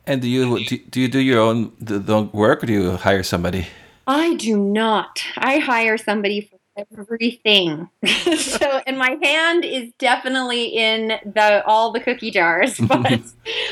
And 0.07 0.21
do 0.21 0.29
you 0.29 0.65
do 0.65 1.01
you 1.01 1.09
do 1.09 1.21
your 1.21 1.41
own 1.41 1.73
the, 1.79 1.99
the 1.99 2.23
work 2.23 2.63
or 2.63 2.67
do 2.67 2.73
you 2.73 2.91
hire 2.97 3.23
somebody? 3.23 3.67
I 4.07 4.35
do 4.35 4.57
not. 4.59 5.23
I 5.37 5.59
hire 5.59 5.97
somebody 5.97 6.41
for 6.41 6.59
everything. 6.99 7.89
So 8.37 8.81
and 8.87 8.99
my 8.99 9.19
hand 9.23 9.65
is 9.65 9.93
definitely 9.99 10.67
in 10.67 11.09
the 11.25 11.63
all 11.67 11.93
the 11.93 12.01
cookie 12.01 12.31
jars 12.31 12.79
but 12.89 13.21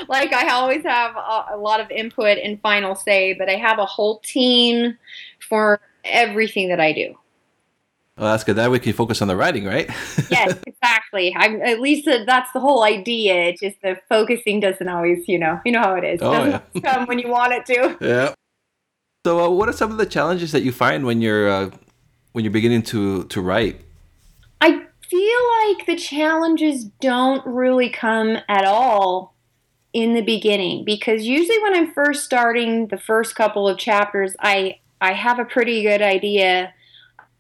like 0.09 0.33
i 0.33 0.49
always 0.51 0.83
have 0.85 1.17
a, 1.17 1.47
a 1.53 1.57
lot 1.57 1.81
of 1.81 1.91
input 1.91 2.39
and 2.39 2.61
final 2.61 2.95
say 2.95 3.33
but 3.35 3.49
i 3.49 3.57
have 3.57 3.79
a 3.79 3.87
whole 3.87 4.19
team 4.21 4.97
for 5.49 5.81
everything 6.05 6.69
that 6.69 6.81
I 6.81 6.93
do. 6.93 7.15
Well, 8.21 8.33
that's 8.33 8.45
good. 8.45 8.57
That 8.57 8.71
way 8.71 8.77
you 8.77 8.81
can 8.81 8.93
focus 8.93 9.23
on 9.23 9.29
the 9.29 9.37
writing, 9.37 9.65
right? 9.65 9.89
yes, 10.31 10.59
exactly. 10.67 11.35
I'm 11.35 11.63
at 11.63 11.81
least 11.81 12.07
that's 12.27 12.53
the 12.53 12.61
whole 12.61 12.85
idea. 12.85 13.35
It's 13.45 13.61
just 13.61 13.81
the 13.83 13.99
focusing 14.11 14.61
doesn't 14.61 14.89
always, 14.89 15.27
you 15.27 15.39
know, 15.39 15.59
you 15.65 15.73
know 15.73 15.81
how 15.81 15.95
it 15.95 16.05
is. 16.05 16.21
It 16.21 16.25
oh, 16.25 16.45
yeah. 16.45 16.81
come 16.83 17.07
when 17.07 17.19
you 17.19 17.29
want 17.29 17.55
it 17.55 17.67
to. 17.67 17.97
Yeah. 18.11 18.35
So, 19.25 19.39
uh, 19.39 19.51
what 19.51 19.69
are 19.69 19.73
some 19.73 19.91
of 19.91 19.99
the 19.99 20.07
challenges 20.07 20.53
that 20.53 20.63
you 20.63 20.73
find 20.73 21.05
when 21.05 21.21
you're 21.21 21.49
uh, 21.49 21.71
when 22.33 22.45
you're 22.45 22.53
beginning 22.53 22.83
to 22.85 23.25
to 23.25 23.41
write? 23.41 23.81
I 24.61 24.87
feel 25.09 25.41
like 25.63 25.87
the 25.87 25.97
challenges 25.97 26.85
don't 26.85 27.45
really 27.47 27.91
come 27.91 28.39
at 28.49 28.65
all 28.65 29.35
in 29.93 30.15
the 30.15 30.23
beginning 30.23 30.85
because 30.85 31.25
usually 31.25 31.61
when 31.63 31.75
I'm 31.75 31.93
first 31.93 32.25
starting 32.25 32.89
the 32.89 32.99
first 32.99 33.35
couple 33.35 33.69
of 33.69 33.79
chapters, 33.79 34.35
I 34.41 34.80
I 35.01 35.13
have 35.13 35.39
a 35.39 35.45
pretty 35.45 35.83
good 35.83 36.03
idea 36.03 36.75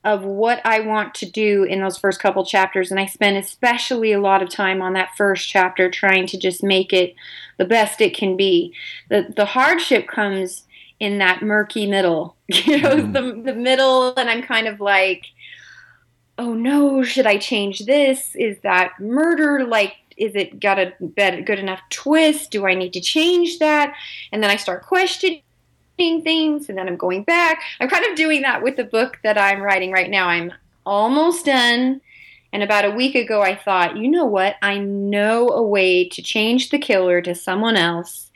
of 0.02 0.24
what 0.24 0.62
I 0.64 0.80
want 0.80 1.14
to 1.16 1.30
do 1.30 1.64
in 1.64 1.80
those 1.80 1.98
first 1.98 2.20
couple 2.20 2.44
chapters 2.44 2.90
and 2.90 2.98
I 2.98 3.04
spend 3.04 3.36
especially 3.36 4.12
a 4.12 4.20
lot 4.20 4.42
of 4.42 4.48
time 4.48 4.80
on 4.80 4.94
that 4.94 5.14
first 5.16 5.48
chapter 5.48 5.90
trying 5.90 6.26
to 6.28 6.38
just 6.38 6.62
make 6.62 6.92
it 6.92 7.14
the 7.58 7.66
best 7.66 8.00
it 8.00 8.16
can 8.16 8.36
be. 8.36 8.74
The 9.10 9.32
the 9.34 9.44
hardship 9.44 10.08
comes 10.08 10.64
in 10.98 11.18
that 11.18 11.42
murky 11.42 11.86
middle. 11.86 12.36
You 12.48 12.80
know, 12.80 12.96
mm. 12.96 13.12
the 13.12 13.52
the 13.52 13.58
middle 13.58 14.14
and 14.16 14.30
I'm 14.30 14.42
kind 14.42 14.66
of 14.66 14.80
like 14.80 15.26
oh 16.38 16.54
no, 16.54 17.02
should 17.02 17.26
I 17.26 17.36
change 17.36 17.80
this? 17.80 18.34
Is 18.34 18.58
that 18.62 18.98
murder? 18.98 19.66
Like 19.66 19.96
is 20.16 20.34
it 20.34 20.60
got 20.60 20.78
a 20.78 20.92
good 21.42 21.58
enough 21.58 21.80
twist? 21.90 22.50
Do 22.50 22.66
I 22.66 22.74
need 22.74 22.94
to 22.94 23.00
change 23.00 23.58
that? 23.58 23.94
And 24.32 24.42
then 24.42 24.50
I 24.50 24.56
start 24.56 24.82
questioning 24.84 25.42
things 26.22 26.68
and 26.68 26.78
then 26.78 26.88
I'm 26.88 26.96
going 26.96 27.24
back. 27.24 27.62
I'm 27.80 27.88
kind 27.88 28.06
of 28.06 28.16
doing 28.16 28.42
that 28.42 28.62
with 28.62 28.76
the 28.76 28.84
book 28.84 29.18
that 29.22 29.36
I'm 29.36 29.60
writing 29.60 29.92
right 29.92 30.10
now. 30.10 30.28
I'm 30.28 30.52
almost 30.86 31.46
done. 31.46 32.00
And 32.52 32.62
about 32.62 32.84
a 32.84 32.90
week 32.90 33.14
ago, 33.14 33.42
I 33.42 33.54
thought, 33.54 33.96
you 33.96 34.10
know 34.10 34.24
what? 34.24 34.56
I 34.62 34.78
know 34.78 35.48
a 35.48 35.62
way 35.62 36.08
to 36.08 36.22
change 36.22 36.70
the 36.70 36.78
killer 36.78 37.20
to 37.22 37.34
someone 37.34 37.76
else 37.76 38.30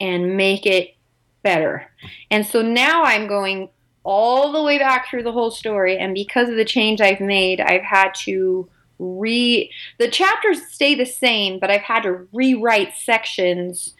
and 0.00 0.36
make 0.36 0.64
it 0.64 0.94
better. 1.42 1.90
And 2.30 2.46
so 2.46 2.62
now 2.62 3.02
I'm 3.02 3.26
going 3.26 3.68
all 4.04 4.52
the 4.52 4.62
way 4.62 4.78
back 4.78 5.08
through 5.08 5.22
the 5.24 5.32
whole 5.32 5.50
story. 5.50 5.98
And 5.98 6.14
because 6.14 6.48
of 6.48 6.56
the 6.56 6.64
change 6.64 7.00
I've 7.00 7.20
made, 7.20 7.60
I've 7.60 7.82
had 7.82 8.14
to 8.20 8.68
re 8.98 9.70
the 9.98 10.08
chapters 10.08 10.62
stay 10.68 10.94
the 10.94 11.04
same, 11.04 11.58
but 11.58 11.70
I've 11.70 11.82
had 11.82 12.04
to 12.04 12.26
rewrite 12.32 12.94
sections 12.94 13.94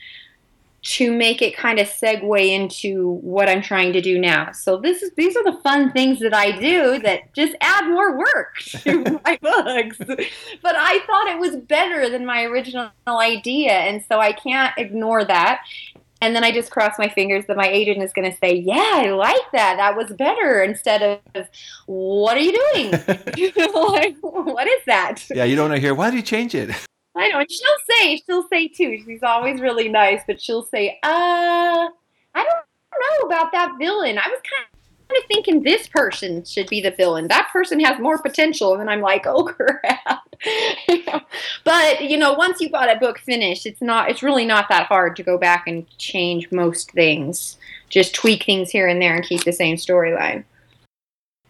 to 0.82 1.12
make 1.12 1.40
it 1.40 1.56
kind 1.56 1.78
of 1.78 1.88
segue 1.88 2.48
into 2.48 3.12
what 3.22 3.48
I'm 3.48 3.62
trying 3.62 3.92
to 3.92 4.00
do 4.00 4.18
now. 4.18 4.50
So 4.50 4.78
this 4.78 5.00
is 5.02 5.12
these 5.16 5.36
are 5.36 5.44
the 5.44 5.58
fun 5.62 5.92
things 5.92 6.18
that 6.20 6.34
I 6.34 6.58
do 6.58 6.98
that 7.00 7.32
just 7.34 7.54
add 7.60 7.88
more 7.88 8.18
work 8.18 8.56
to 8.82 9.20
my 9.24 9.38
books. 9.40 9.98
But 9.98 10.74
I 10.76 11.00
thought 11.06 11.28
it 11.28 11.38
was 11.38 11.56
better 11.56 12.08
than 12.08 12.26
my 12.26 12.42
original 12.44 12.90
idea 13.06 13.72
and 13.72 14.04
so 14.08 14.18
I 14.18 14.32
can't 14.32 14.76
ignore 14.76 15.24
that. 15.24 15.62
And 16.20 16.36
then 16.36 16.44
I 16.44 16.52
just 16.52 16.70
cross 16.70 16.98
my 16.98 17.08
fingers 17.08 17.46
that 17.46 17.56
my 17.56 17.66
agent 17.66 18.00
is 18.00 18.12
going 18.12 18.30
to 18.30 18.36
say, 18.38 18.54
"Yeah, 18.54 18.92
I 18.94 19.10
like 19.10 19.50
that. 19.52 19.76
That 19.78 19.96
was 19.96 20.12
better." 20.12 20.62
Instead 20.62 21.20
of, 21.34 21.48
"What 21.86 22.36
are 22.36 22.40
you 22.40 22.56
doing?" 22.72 22.92
like, 23.56 24.16
what 24.20 24.68
is 24.68 24.84
that? 24.86 25.26
Yeah, 25.34 25.42
you 25.42 25.56
don't 25.56 25.70
want 25.70 25.78
to 25.78 25.80
hear. 25.80 25.96
Why 25.96 26.10
did 26.10 26.18
you 26.18 26.22
change 26.22 26.54
it? 26.54 26.70
I 27.14 27.28
know. 27.28 27.40
And 27.40 27.50
she'll 27.50 27.96
say, 27.98 28.22
she'll 28.24 28.48
say 28.48 28.68
too. 28.68 28.98
She's 29.04 29.22
always 29.22 29.60
really 29.60 29.88
nice, 29.88 30.22
but 30.26 30.40
she'll 30.40 30.64
say, 30.64 30.98
"Uh, 31.02 31.88
I 32.34 32.44
don't 32.44 32.46
know 32.46 33.26
about 33.26 33.52
that 33.52 33.72
villain. 33.78 34.18
I 34.18 34.28
was 34.28 34.40
kind 34.40 34.66
of 35.10 35.28
thinking 35.28 35.62
this 35.62 35.88
person 35.88 36.42
should 36.44 36.68
be 36.68 36.80
the 36.80 36.90
villain. 36.90 37.28
That 37.28 37.50
person 37.52 37.80
has 37.80 38.00
more 38.00 38.18
potential." 38.18 38.76
And 38.76 38.88
I'm 38.88 39.02
like, 39.02 39.26
"Oh 39.26 39.44
crap." 39.56 40.26
but 41.64 42.00
you 42.00 42.16
know, 42.16 42.32
once 42.32 42.60
you've 42.60 42.72
got 42.72 42.94
a 42.94 42.98
book 42.98 43.18
finished, 43.18 43.66
it's 43.66 43.82
not 43.82 44.10
it's 44.10 44.22
really 44.22 44.46
not 44.46 44.68
that 44.70 44.86
hard 44.86 45.14
to 45.16 45.22
go 45.22 45.36
back 45.36 45.66
and 45.66 45.86
change 45.98 46.50
most 46.50 46.92
things. 46.92 47.58
Just 47.90 48.14
tweak 48.14 48.44
things 48.44 48.70
here 48.70 48.88
and 48.88 49.02
there 49.02 49.14
and 49.14 49.24
keep 49.24 49.44
the 49.44 49.52
same 49.52 49.76
storyline. 49.76 50.44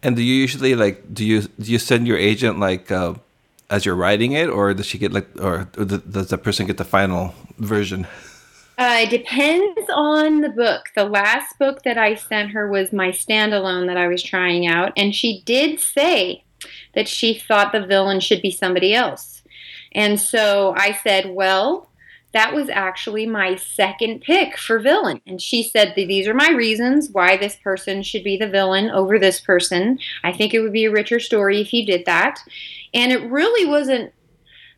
And 0.02 0.16
do 0.16 0.22
you 0.22 0.34
usually 0.34 0.74
like 0.74 1.14
do 1.14 1.24
you 1.24 1.42
do 1.42 1.70
you 1.70 1.78
send 1.78 2.08
your 2.08 2.18
agent 2.18 2.58
like 2.58 2.90
uh, 2.90 3.14
as 3.72 3.86
you're 3.86 3.96
writing 3.96 4.32
it, 4.32 4.48
or 4.48 4.74
does 4.74 4.86
she 4.86 4.98
get 4.98 5.12
like, 5.12 5.26
or 5.40 5.66
does 5.72 6.28
the 6.28 6.38
person 6.38 6.66
get 6.66 6.76
the 6.76 6.84
final 6.84 7.34
version? 7.58 8.06
Uh, 8.78 9.00
it 9.00 9.10
depends 9.10 9.88
on 9.94 10.42
the 10.42 10.50
book. 10.50 10.90
The 10.94 11.04
last 11.04 11.58
book 11.58 11.82
that 11.84 11.96
I 11.96 12.14
sent 12.14 12.50
her 12.50 12.70
was 12.70 12.92
my 12.92 13.08
standalone 13.08 13.86
that 13.86 13.96
I 13.96 14.08
was 14.08 14.22
trying 14.22 14.66
out, 14.66 14.92
and 14.96 15.14
she 15.14 15.42
did 15.46 15.80
say 15.80 16.44
that 16.94 17.08
she 17.08 17.34
thought 17.34 17.72
the 17.72 17.86
villain 17.86 18.20
should 18.20 18.42
be 18.42 18.50
somebody 18.50 18.94
else. 18.94 19.42
And 19.92 20.20
so 20.20 20.74
I 20.76 20.92
said, 20.92 21.30
well, 21.30 21.90
that 22.32 22.54
was 22.54 22.68
actually 22.68 23.26
my 23.26 23.56
second 23.56 24.22
pick 24.22 24.56
for 24.56 24.78
villain. 24.78 25.20
And 25.26 25.40
she 25.40 25.62
said, 25.62 25.94
These 25.94 26.26
are 26.26 26.34
my 26.34 26.50
reasons 26.50 27.10
why 27.10 27.36
this 27.36 27.56
person 27.56 28.02
should 28.02 28.24
be 28.24 28.36
the 28.36 28.48
villain 28.48 28.90
over 28.90 29.18
this 29.18 29.40
person. 29.40 29.98
I 30.24 30.32
think 30.32 30.54
it 30.54 30.60
would 30.60 30.72
be 30.72 30.86
a 30.86 30.90
richer 30.90 31.20
story 31.20 31.60
if 31.60 31.72
you 31.72 31.84
did 31.84 32.06
that. 32.06 32.42
And 32.94 33.12
it 33.12 33.22
really 33.30 33.68
wasn't 33.68 34.12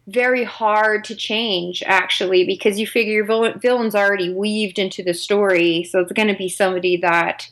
very 0.07 0.44
hard 0.44 1.05
to 1.05 1.14
change 1.14 1.83
actually 1.87 2.44
because 2.44 2.79
you 2.79 2.87
figure 2.87 3.14
your 3.14 3.57
villain's 3.59 3.94
already 3.94 4.31
weaved 4.31 4.79
into 4.79 5.03
the 5.03 5.14
story 5.14 5.83
so 5.83 5.98
it's 5.98 6.12
going 6.12 6.29
to 6.29 6.37
be 6.37 6.46
somebody 6.46 6.98
that 6.98 7.48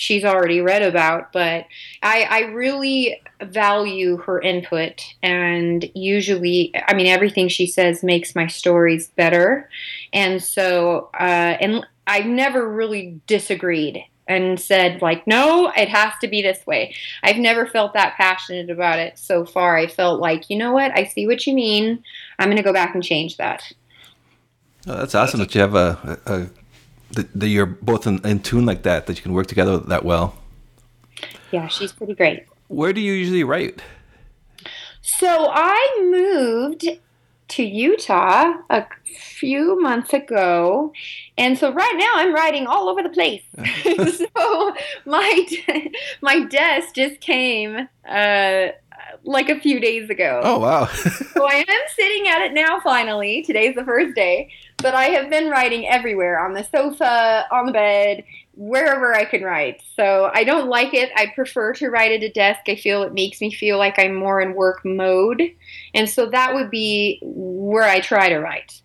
she's 0.00 0.24
already 0.24 0.62
read 0.62 0.82
about, 0.82 1.30
but 1.30 1.66
I, 2.02 2.22
I 2.22 2.40
really 2.52 3.20
value 3.42 4.16
her 4.16 4.40
input. 4.40 5.02
And 5.22 5.90
usually, 5.94 6.72
I 6.88 6.94
mean, 6.94 7.06
everything 7.06 7.48
she 7.48 7.66
says 7.66 8.02
makes 8.02 8.34
my 8.34 8.46
stories 8.46 9.08
better. 9.08 9.68
And 10.14 10.42
so, 10.42 11.10
uh, 11.12 11.58
and 11.60 11.86
I've 12.06 12.24
never 12.24 12.66
really 12.66 13.20
disagreed 13.26 14.02
and 14.30 14.60
said 14.60 15.02
like 15.02 15.26
no 15.26 15.70
it 15.76 15.88
has 15.88 16.12
to 16.20 16.28
be 16.28 16.40
this 16.40 16.66
way 16.66 16.94
i've 17.22 17.36
never 17.36 17.66
felt 17.66 17.92
that 17.92 18.14
passionate 18.16 18.70
about 18.70 18.98
it 18.98 19.18
so 19.18 19.44
far 19.44 19.76
i 19.76 19.86
felt 19.86 20.20
like 20.20 20.48
you 20.48 20.56
know 20.56 20.72
what 20.72 20.90
i 20.96 21.04
see 21.04 21.26
what 21.26 21.46
you 21.46 21.54
mean 21.54 22.02
i'm 22.38 22.46
going 22.46 22.56
to 22.56 22.62
go 22.62 22.72
back 22.72 22.94
and 22.94 23.04
change 23.04 23.36
that 23.36 23.72
oh, 24.86 24.96
that's 24.96 25.14
awesome 25.14 25.40
that 25.40 25.54
you 25.54 25.60
have 25.60 25.74
a, 25.74 26.18
a, 26.26 26.46
that, 27.12 27.32
that 27.38 27.48
you're 27.48 27.66
both 27.66 28.06
in, 28.06 28.24
in 28.26 28.40
tune 28.40 28.66
like 28.66 28.82
that, 28.82 29.06
that 29.06 29.16
you 29.16 29.22
can 29.22 29.32
work 29.32 29.46
together 29.46 29.78
that 29.78 30.04
well. 30.04 30.36
Yeah, 31.50 31.66
she's 31.68 31.92
pretty 31.92 32.14
great. 32.14 32.46
Where 32.68 32.92
do 32.92 33.00
you 33.00 33.12
usually 33.12 33.44
write? 33.44 33.82
So 35.02 35.50
I 35.52 36.08
moved 36.10 36.88
to 37.50 37.62
Utah 37.62 38.54
a 38.70 38.86
few 39.04 39.80
months 39.80 40.12
ago, 40.12 40.92
and 41.36 41.58
so 41.58 41.72
right 41.72 41.94
now 41.96 42.12
I'm 42.14 42.34
writing 42.34 42.66
all 42.66 42.88
over 42.88 43.02
the 43.02 43.08
place. 43.08 43.42
so 44.36 44.74
my 45.04 45.46
my 46.22 46.44
desk 46.44 46.94
just 46.94 47.20
came 47.20 47.88
uh, 48.08 48.66
like 49.24 49.48
a 49.48 49.60
few 49.60 49.80
days 49.80 50.10
ago. 50.10 50.40
Oh 50.42 50.58
wow! 50.58 50.86
so 50.86 51.46
I 51.46 51.64
am 51.66 51.80
sitting 51.96 52.28
at 52.28 52.42
it 52.42 52.52
now. 52.52 52.80
Finally, 52.80 53.42
today's 53.42 53.74
the 53.74 53.84
first 53.84 54.14
day, 54.14 54.50
but 54.78 54.94
I 54.94 55.06
have 55.06 55.30
been 55.30 55.50
writing 55.50 55.88
everywhere 55.88 56.38
on 56.38 56.54
the 56.54 56.64
sofa, 56.64 57.46
on 57.50 57.66
the 57.66 57.72
bed, 57.72 58.24
wherever 58.60 59.14
I 59.14 59.24
can 59.24 59.42
write. 59.42 59.80
So 59.96 60.30
I 60.34 60.44
don't 60.44 60.68
like 60.68 60.92
it. 60.92 61.10
I 61.16 61.32
prefer 61.34 61.72
to 61.72 61.88
write 61.88 62.12
at 62.12 62.22
a 62.22 62.28
desk. 62.28 62.60
I 62.68 62.76
feel 62.76 63.02
it 63.02 63.14
makes 63.14 63.40
me 63.40 63.50
feel 63.50 63.78
like 63.78 63.98
I'm 63.98 64.14
more 64.14 64.38
in 64.38 64.52
work 64.52 64.84
mode. 64.84 65.42
And 65.94 66.06
so 66.06 66.26
that 66.26 66.52
would 66.52 66.70
be 66.70 67.18
where 67.22 67.84
I 67.84 68.00
try 68.00 68.28
to 68.28 68.38
write. 68.38 68.82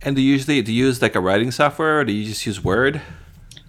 And 0.00 0.16
do 0.16 0.22
you 0.22 0.32
usually 0.32 0.62
do 0.62 0.72
you 0.72 0.86
use 0.86 1.02
like 1.02 1.14
a 1.14 1.20
writing 1.20 1.50
software 1.50 2.00
or 2.00 2.04
do 2.06 2.12
you 2.14 2.24
just 2.24 2.46
use 2.46 2.64
Word? 2.64 3.02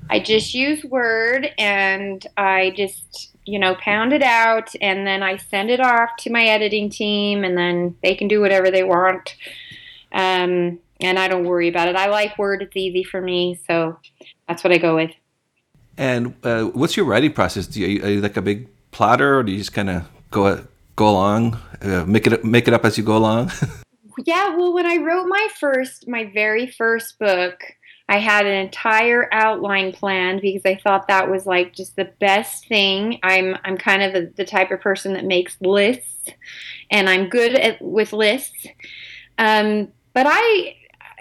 I 0.09 0.21
just 0.21 0.53
use 0.53 0.81
Word 0.85 1.49
and 1.57 2.25
I 2.37 2.71
just, 2.77 3.35
you 3.43 3.59
know, 3.59 3.75
pound 3.75 4.13
it 4.13 4.23
out 4.23 4.73
and 4.79 5.05
then 5.05 5.23
I 5.23 5.35
send 5.35 5.69
it 5.69 5.81
off 5.81 6.11
to 6.19 6.31
my 6.31 6.45
editing 6.45 6.89
team 6.89 7.43
and 7.43 7.57
then 7.57 7.97
they 8.01 8.15
can 8.15 8.29
do 8.29 8.39
whatever 8.39 8.71
they 8.71 8.85
want. 8.85 9.35
Um, 10.13 10.79
and 11.01 11.19
I 11.19 11.27
don't 11.27 11.45
worry 11.45 11.67
about 11.67 11.87
it. 11.87 11.95
I 11.95 12.07
like 12.07 12.37
Word; 12.37 12.61
it's 12.61 12.75
easy 12.75 13.03
for 13.03 13.21
me, 13.21 13.59
so 13.67 13.99
that's 14.47 14.63
what 14.63 14.73
I 14.73 14.77
go 14.77 14.95
with. 14.95 15.11
And 15.97 16.35
uh, 16.43 16.65
what's 16.65 16.95
your 16.95 17.05
writing 17.05 17.33
process? 17.33 17.67
Do 17.67 17.81
you, 17.81 18.03
are 18.03 18.09
you 18.09 18.21
like 18.21 18.37
a 18.37 18.41
big 18.41 18.67
plotter, 18.91 19.39
or 19.39 19.43
do 19.43 19.51
you 19.51 19.57
just 19.57 19.73
kind 19.73 19.89
of 19.89 20.07
go 20.31 20.65
go 20.95 21.09
along, 21.09 21.57
uh, 21.81 22.05
make 22.05 22.27
it 22.27 22.43
make 22.43 22.67
it 22.67 22.73
up 22.73 22.85
as 22.85 22.97
you 22.97 23.03
go 23.03 23.17
along? 23.17 23.51
yeah, 24.25 24.55
well, 24.55 24.73
when 24.73 24.85
I 24.85 24.97
wrote 24.97 25.27
my 25.27 25.47
first, 25.59 26.07
my 26.07 26.31
very 26.33 26.67
first 26.67 27.19
book, 27.19 27.61
I 28.09 28.19
had 28.19 28.45
an 28.45 28.53
entire 28.53 29.27
outline 29.33 29.91
planned 29.91 30.41
because 30.41 30.63
I 30.65 30.75
thought 30.75 31.07
that 31.07 31.29
was 31.29 31.45
like 31.45 31.73
just 31.73 31.95
the 31.95 32.11
best 32.19 32.67
thing. 32.67 33.19
I'm 33.23 33.57
I'm 33.63 33.77
kind 33.77 34.03
of 34.03 34.13
the, 34.13 34.31
the 34.35 34.45
type 34.45 34.71
of 34.71 34.81
person 34.81 35.13
that 35.13 35.25
makes 35.25 35.57
lists, 35.61 36.29
and 36.89 37.09
I'm 37.09 37.29
good 37.29 37.53
at 37.55 37.81
with 37.81 38.13
lists. 38.13 38.67
Um, 39.37 39.89
but 40.13 40.25
I, 40.27 40.76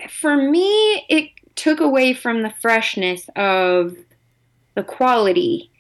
for 0.09 0.37
me, 0.37 1.05
it 1.09 1.31
took 1.55 1.81
away 1.81 2.13
from 2.13 2.43
the 2.43 2.53
freshness 2.61 3.29
of 3.37 3.97
the 4.75 4.83
quality 4.83 5.71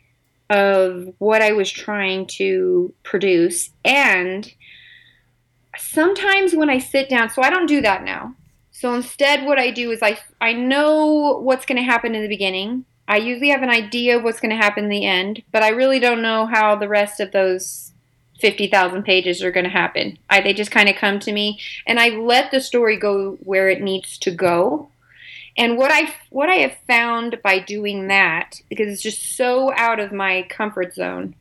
of 0.48 1.12
what 1.18 1.42
I 1.42 1.52
was 1.52 1.70
trying 1.70 2.26
to 2.26 2.94
produce. 3.02 3.70
And 3.85 4.52
sometimes 5.76 6.55
when 6.55 6.70
I 6.70 6.79
sit 6.79 7.09
down, 7.09 7.31
so 7.31 7.42
I 7.42 7.50
don't 7.50 7.66
do 7.66 7.81
that 7.83 8.05
now. 8.05 8.35
So 8.70 8.94
instead, 8.94 9.46
what 9.46 9.59
I 9.59 9.70
do 9.70 9.90
is 9.90 10.02
I, 10.02 10.18
I 10.40 10.52
know 10.52 11.40
what's 11.42 11.66
going 11.66 11.79
to 11.79 11.83
happen 11.83 12.14
in 12.14 12.22
the 12.22 12.29
beginning. 12.29 12.85
I 13.09 13.16
usually 13.18 13.50
have 13.50 13.62
an 13.62 13.70
idea 13.70 14.16
of 14.16 14.24
what's 14.24 14.40
going 14.40 14.50
to 14.50 14.57
happen 14.57 14.85
in 14.85 14.90
the 14.90 15.07
end, 15.07 15.42
but 15.52 15.62
I 15.62 15.68
really 15.68 15.98
don't 15.98 16.22
know 16.22 16.46
how 16.46 16.76
the 16.76 16.88
rest 16.88 17.20
of 17.20 17.33
those 17.33 17.92
50,000 18.40 19.03
pages 19.03 19.42
are 19.42 19.51
going 19.51 19.64
to 19.64 19.70
happen. 19.70 20.18
I, 20.29 20.40
they 20.40 20.53
just 20.53 20.70
kind 20.70 20.88
of 20.88 20.96
come 20.96 21.18
to 21.20 21.33
me 21.33 21.61
and 21.87 21.99
I 21.99 22.11
let 22.11 22.51
the 22.51 22.61
story 22.61 22.96
go 22.96 23.38
where 23.40 23.68
it 23.68 23.81
needs 23.81 24.18
to 24.18 24.31
go. 24.31 24.90
And 25.59 25.79
what 25.79 25.90
I 25.90 26.14
what 26.29 26.51
I 26.51 26.57
have 26.57 26.77
found 26.87 27.40
by 27.42 27.59
doing 27.61 28.09
that 28.09 28.61
because 28.68 28.92
it's 28.92 29.03
just 29.03 29.37
so 29.37 29.72
out 29.75 30.01
of 30.01 30.12
my 30.12 30.42
comfort 30.51 30.94
zone. 30.94 31.35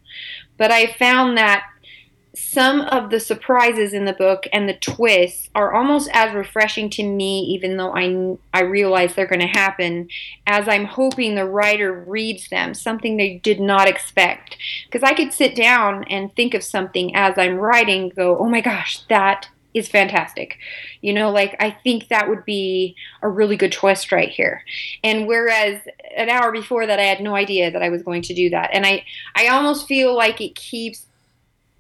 But 0.58 0.72
I 0.72 0.94
found 0.94 1.38
that 1.38 1.66
some 2.36 2.82
of 2.82 3.10
the 3.10 3.20
surprises 3.20 3.94
in 3.94 4.06
the 4.06 4.14
book 4.14 4.46
and 4.52 4.68
the 4.68 4.74
twists 4.74 5.50
are 5.56 5.74
almost 5.74 6.10
as 6.14 6.34
refreshing 6.34 6.90
to 6.92 7.04
me, 7.04 7.42
even 7.42 7.78
though 7.78 7.94
I, 7.96 8.38
I 8.54 8.64
realize 8.64 9.16
they're 9.16 9.26
going 9.26 9.40
to 9.40 9.48
happen, 9.48 10.10
as 10.46 10.68
I'm 10.68 10.86
hoping 10.86 11.36
the 11.36 11.46
writer 11.46 11.94
reads 11.94 12.50
them, 12.50 12.74
something 12.74 13.18
they 13.18 13.36
did 13.38 13.60
not 13.60 13.88
expect. 13.88 14.58
Because 14.86 15.04
I 15.04 15.14
could 15.14 15.34
sit 15.34 15.56
down 15.56 16.04
and 16.06 16.36
think 16.36 16.54
of 16.54 16.64
something 16.64 17.16
as 17.16 17.38
I'm 17.38 17.56
writing, 17.56 18.10
go, 18.10 18.38
oh 18.38 18.50
my 18.50 18.62
gosh, 18.62 19.00
that 19.10 19.50
is 19.74 19.88
fantastic. 19.90 20.58
You 21.02 21.14
know, 21.14 21.30
like 21.30 21.56
I 21.60 21.70
think 21.70 22.08
that 22.08 22.30
would 22.30 22.46
be 22.46 22.96
a 23.22 23.30
really 23.30 23.58
good 23.58 23.74
twist 23.74 24.12
right 24.12 24.30
here. 24.30 24.64
And 25.04 25.28
whereas 25.28 25.82
an 26.16 26.30
hour 26.30 26.52
before 26.52 26.88
that 26.88 27.00
I 27.00 27.04
had 27.04 27.22
no 27.22 27.36
idea 27.36 27.70
that 27.72 27.84
I 27.84 27.90
was 27.90 28.02
going 28.02 28.22
to 28.24 28.34
do 28.34 28.50
that. 28.52 28.70
And 28.74 28.86
I 28.86 29.04
I 29.36 29.48
almost 29.48 29.86
feel 29.86 30.16
like 30.16 30.40
it 30.40 30.56
keeps 30.56 31.06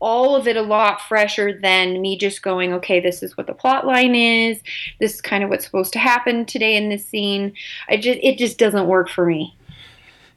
all 0.05 0.35
of 0.35 0.47
it 0.47 0.55
a 0.55 0.61
lot 0.61 1.01
fresher 1.01 1.59
than 1.59 1.99
me 1.99 2.15
just 2.15 2.43
going, 2.43 2.71
okay, 2.71 2.99
this 2.99 3.23
is 3.23 3.35
what 3.35 3.47
the 3.47 3.55
plot 3.55 3.87
line 3.87 4.13
is. 4.13 4.61
This 4.99 5.15
is 5.15 5.21
kind 5.21 5.43
of 5.43 5.49
what's 5.49 5.65
supposed 5.65 5.91
to 5.93 5.99
happen 5.99 6.45
today 6.45 6.77
in 6.77 6.89
this 6.89 7.03
scene. 7.07 7.53
I 7.89 7.97
just 7.97 8.19
it 8.21 8.37
just 8.37 8.59
doesn't 8.59 8.85
work 8.85 9.09
for 9.09 9.25
me. 9.25 9.57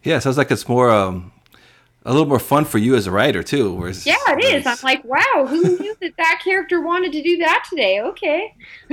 Yeah, 0.02 0.20
sounds 0.20 0.38
like 0.38 0.50
it's 0.50 0.66
more 0.66 0.90
um 0.90 1.33
a 2.07 2.12
little 2.12 2.26
more 2.26 2.38
fun 2.38 2.64
for 2.64 2.78
you 2.78 2.94
as 2.94 3.07
a 3.07 3.11
writer 3.11 3.42
too. 3.42 3.74
Whereas, 3.74 4.07
yeah, 4.07 4.16
it 4.28 4.42
is. 4.42 4.66
I'm 4.66 4.78
like, 4.83 5.04
wow, 5.04 5.46
who 5.46 5.78
knew 5.78 5.94
that 6.00 6.16
that 6.16 6.40
character 6.42 6.81
wanted 6.81 7.12
to 7.12 7.22
do 7.22 7.37
that 7.37 7.66
today? 7.68 8.00
Okay. 8.00 8.54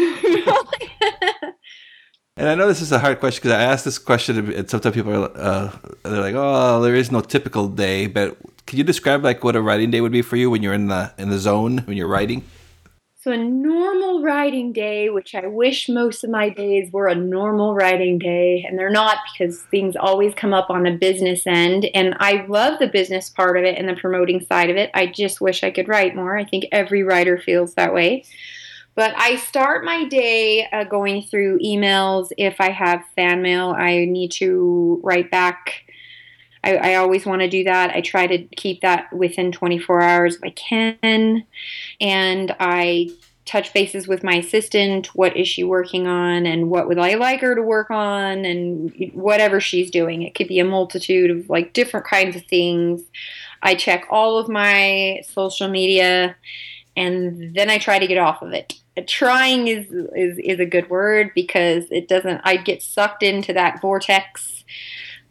and 2.35 2.49
I 2.49 2.55
know 2.55 2.67
this 2.67 2.81
is 2.81 2.91
a 2.91 2.99
hard 2.99 3.21
question 3.21 3.43
because 3.43 3.53
I 3.53 3.63
asked 3.63 3.85
this 3.85 3.97
question, 3.97 4.51
and 4.51 4.69
sometimes 4.69 4.93
people 4.93 5.13
are 5.15 5.31
uh, 5.37 5.71
they're 6.03 6.19
like, 6.19 6.35
"Oh, 6.35 6.81
there 6.81 6.95
is 6.95 7.13
no 7.13 7.21
typical 7.21 7.69
day," 7.69 8.07
but 8.07 8.37
can 8.75 8.79
you 8.79 8.83
describe 8.83 9.23
like 9.23 9.41
what 9.41 9.55
a 9.55 9.61
writing 9.61 9.89
day 9.89 10.01
would 10.01 10.11
be 10.11 10.21
for 10.21 10.35
you 10.35 10.49
when 10.49 10.61
you're 10.61 10.73
in 10.73 10.87
the 10.87 11.09
in 11.17 11.29
the 11.29 11.39
zone 11.39 11.77
when 11.85 11.95
you're 11.95 12.09
writing? 12.09 12.43
So 13.21 13.31
a 13.31 13.37
normal 13.37 14.21
writing 14.21 14.73
day, 14.73 15.09
which 15.09 15.33
I 15.33 15.47
wish 15.47 15.87
most 15.87 16.25
of 16.25 16.29
my 16.29 16.49
days 16.49 16.91
were 16.91 17.07
a 17.07 17.15
normal 17.15 17.73
writing 17.73 18.19
day, 18.19 18.65
and 18.67 18.77
they're 18.77 18.89
not 18.89 19.19
because 19.31 19.61
things 19.71 19.95
always 19.95 20.33
come 20.35 20.53
up 20.53 20.69
on 20.69 20.83
the 20.83 20.91
business 20.91 21.47
end. 21.47 21.85
And 21.95 22.15
I 22.19 22.45
love 22.49 22.77
the 22.79 22.87
business 22.87 23.29
part 23.29 23.57
of 23.57 23.63
it 23.63 23.77
and 23.77 23.87
the 23.87 23.95
promoting 23.95 24.45
side 24.45 24.69
of 24.69 24.75
it. 24.75 24.91
I 24.93 25.07
just 25.07 25.39
wish 25.39 25.63
I 25.63 25.71
could 25.71 25.87
write 25.87 26.13
more. 26.13 26.37
I 26.37 26.43
think 26.43 26.65
every 26.73 27.01
writer 27.01 27.37
feels 27.37 27.75
that 27.75 27.93
way. 27.93 28.25
But 28.93 29.13
I 29.17 29.37
start 29.37 29.85
my 29.85 30.03
day 30.03 30.67
uh, 30.71 30.83
going 30.83 31.23
through 31.23 31.59
emails. 31.59 32.27
If 32.37 32.59
I 32.59 32.71
have 32.71 33.05
fan 33.15 33.41
mail, 33.41 33.69
I 33.69 34.03
need 34.03 34.31
to 34.33 34.99
write 35.01 35.31
back 35.31 35.84
I, 36.65 36.75
I 36.75 36.95
always 36.95 37.25
want 37.25 37.41
to 37.41 37.49
do 37.49 37.63
that. 37.65 37.91
I 37.91 38.01
try 38.01 38.25
to 38.27 38.39
keep 38.55 38.81
that 38.81 39.13
within 39.13 39.51
24 39.51 40.01
hours 40.01 40.35
if 40.35 40.43
I 40.43 40.49
can. 40.49 41.45
And 42.01 42.55
I 42.59 43.11
touch 43.45 43.71
bases 43.73 44.07
with 44.07 44.23
my 44.23 44.37
assistant. 44.37 45.07
What 45.13 45.37
is 45.37 45.47
she 45.47 45.63
working 45.63 46.07
on? 46.07 46.47
And 46.47 46.69
what 46.71 46.87
would 46.87 46.97
I 46.97 47.13
like 47.13 47.41
her 47.41 47.53
to 47.53 47.61
work 47.61 47.91
on? 47.91 48.43
And 48.43 48.91
whatever 49.13 49.59
she's 49.61 49.91
doing. 49.91 50.23
It 50.23 50.33
could 50.33 50.47
be 50.47 50.59
a 50.59 50.65
multitude 50.65 51.29
of 51.29 51.49
like 51.49 51.73
different 51.73 52.07
kinds 52.07 52.35
of 52.35 52.45
things. 52.45 53.03
I 53.61 53.75
check 53.75 54.07
all 54.09 54.39
of 54.39 54.49
my 54.49 55.21
social 55.27 55.69
media 55.69 56.35
and 56.97 57.53
then 57.55 57.69
I 57.69 57.77
try 57.77 57.99
to 57.99 58.07
get 58.07 58.17
off 58.17 58.41
of 58.41 58.53
it. 58.53 58.73
Trying 59.07 59.67
is, 59.67 59.91
is, 60.15 60.39
is 60.39 60.59
a 60.59 60.65
good 60.65 60.89
word 60.89 61.31
because 61.35 61.85
it 61.91 62.07
doesn't, 62.07 62.41
I 62.43 62.55
get 62.55 62.81
sucked 62.81 63.21
into 63.21 63.51
that 63.53 63.81
vortex 63.81 64.54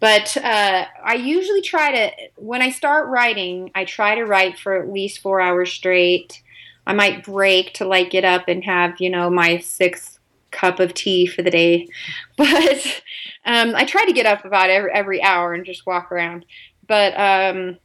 but 0.04 0.36
uh, 0.36 0.84
I 1.02 1.14
usually 1.14 1.62
try 1.62 1.90
to, 1.90 2.12
when 2.36 2.60
I 2.60 2.68
start 2.68 3.08
writing, 3.08 3.70
I 3.74 3.86
try 3.86 4.14
to 4.14 4.26
write 4.26 4.58
for 4.58 4.76
at 4.76 4.92
least 4.92 5.20
four 5.20 5.40
hours 5.40 5.72
straight. 5.72 6.42
I 6.86 6.92
might 6.92 7.24
break 7.24 7.72
to 7.76 7.86
like 7.86 8.10
get 8.10 8.22
up 8.22 8.46
and 8.46 8.62
have, 8.64 9.00
you 9.00 9.08
know, 9.08 9.30
my 9.30 9.60
sixth 9.60 10.18
cup 10.50 10.78
of 10.78 10.92
tea 10.92 11.24
for 11.24 11.40
the 11.40 11.50
day. 11.50 11.88
But 12.36 13.02
um, 13.46 13.74
I 13.74 13.86
try 13.86 14.04
to 14.04 14.12
get 14.12 14.26
up 14.26 14.44
about 14.44 14.68
every, 14.68 14.92
every 14.92 15.22
hour 15.22 15.54
and 15.54 15.64
just 15.64 15.86
walk 15.86 16.12
around. 16.12 16.44
But 16.86 17.14
um, 17.14 17.78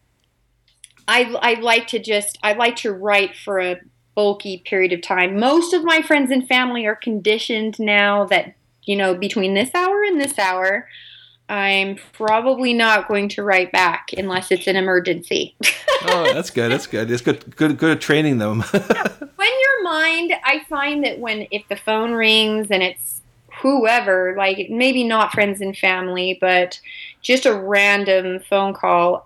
I, 1.07 1.33
I 1.41 1.53
like 1.61 1.87
to 1.87 1.99
just, 1.99 2.37
I 2.43 2.51
like 2.51 2.75
to 2.77 2.91
write 2.91 3.37
for 3.37 3.61
a 3.61 3.79
bulky 4.13 4.61
period 4.65 4.91
of 4.91 5.01
time. 5.01 5.39
Most 5.39 5.73
of 5.73 5.85
my 5.85 6.01
friends 6.01 6.31
and 6.31 6.45
family 6.45 6.85
are 6.85 6.97
conditioned 6.97 7.79
now 7.79 8.25
that, 8.25 8.55
you 8.83 8.97
know, 8.97 9.15
between 9.15 9.53
this 9.53 9.73
hour 9.73 10.03
and 10.03 10.19
this 10.19 10.37
hour, 10.37 10.85
I'm 11.49 11.97
probably 12.13 12.73
not 12.73 13.07
going 13.07 13.27
to 13.29 13.43
write 13.43 13.71
back 13.71 14.09
unless 14.15 14.51
it's 14.51 14.67
an 14.67 14.75
emergency. 14.75 15.55
oh, 16.03 16.31
that's 16.31 16.51
good. 16.51 16.71
That's 16.71 16.85
good. 16.85 17.09
It's 17.09 17.23
good. 17.23 17.55
Good. 17.55 17.77
Good 17.77 17.91
at 17.91 18.01
training 18.01 18.37
them. 18.37 18.61
when 18.71 19.49
your 19.61 19.83
mind, 19.83 20.33
I 20.43 20.63
find 20.69 21.03
that 21.03 21.19
when 21.19 21.47
if 21.49 21.67
the 21.67 21.75
phone 21.75 22.11
rings 22.11 22.67
and 22.69 22.83
it's 22.83 23.21
whoever, 23.61 24.35
like 24.37 24.69
maybe 24.69 25.03
not 25.03 25.31
friends 25.31 25.59
and 25.59 25.75
family, 25.75 26.37
but 26.39 26.79
just 27.23 27.47
a 27.47 27.53
random 27.53 28.39
phone 28.47 28.75
call, 28.75 29.23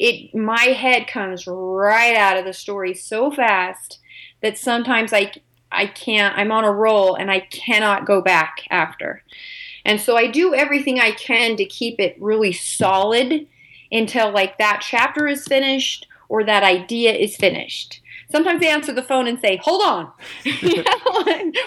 it 0.00 0.34
my 0.34 0.60
head 0.60 1.06
comes 1.06 1.46
right 1.46 2.16
out 2.16 2.36
of 2.36 2.44
the 2.44 2.52
story 2.52 2.94
so 2.94 3.30
fast 3.30 4.00
that 4.42 4.58
sometimes 4.58 5.12
I 5.12 5.32
I 5.70 5.86
can't. 5.86 6.36
I'm 6.36 6.52
on 6.52 6.64
a 6.64 6.72
roll 6.72 7.14
and 7.14 7.30
I 7.30 7.40
cannot 7.40 8.06
go 8.06 8.20
back 8.20 8.66
after. 8.70 9.22
And 9.84 10.00
so 10.00 10.16
I 10.16 10.26
do 10.26 10.54
everything 10.54 10.98
I 10.98 11.12
can 11.12 11.56
to 11.56 11.64
keep 11.64 12.00
it 12.00 12.16
really 12.20 12.52
solid 12.52 13.46
until 13.92 14.32
like 14.32 14.58
that 14.58 14.80
chapter 14.82 15.26
is 15.28 15.46
finished 15.46 16.06
or 16.28 16.44
that 16.44 16.62
idea 16.62 17.12
is 17.12 17.36
finished. 17.36 18.00
Sometimes 18.30 18.60
they 18.60 18.68
answer 18.68 18.92
the 18.92 19.02
phone 19.02 19.28
and 19.28 19.38
say, 19.38 19.58
"Hold 19.58 19.82
on, 19.82 20.10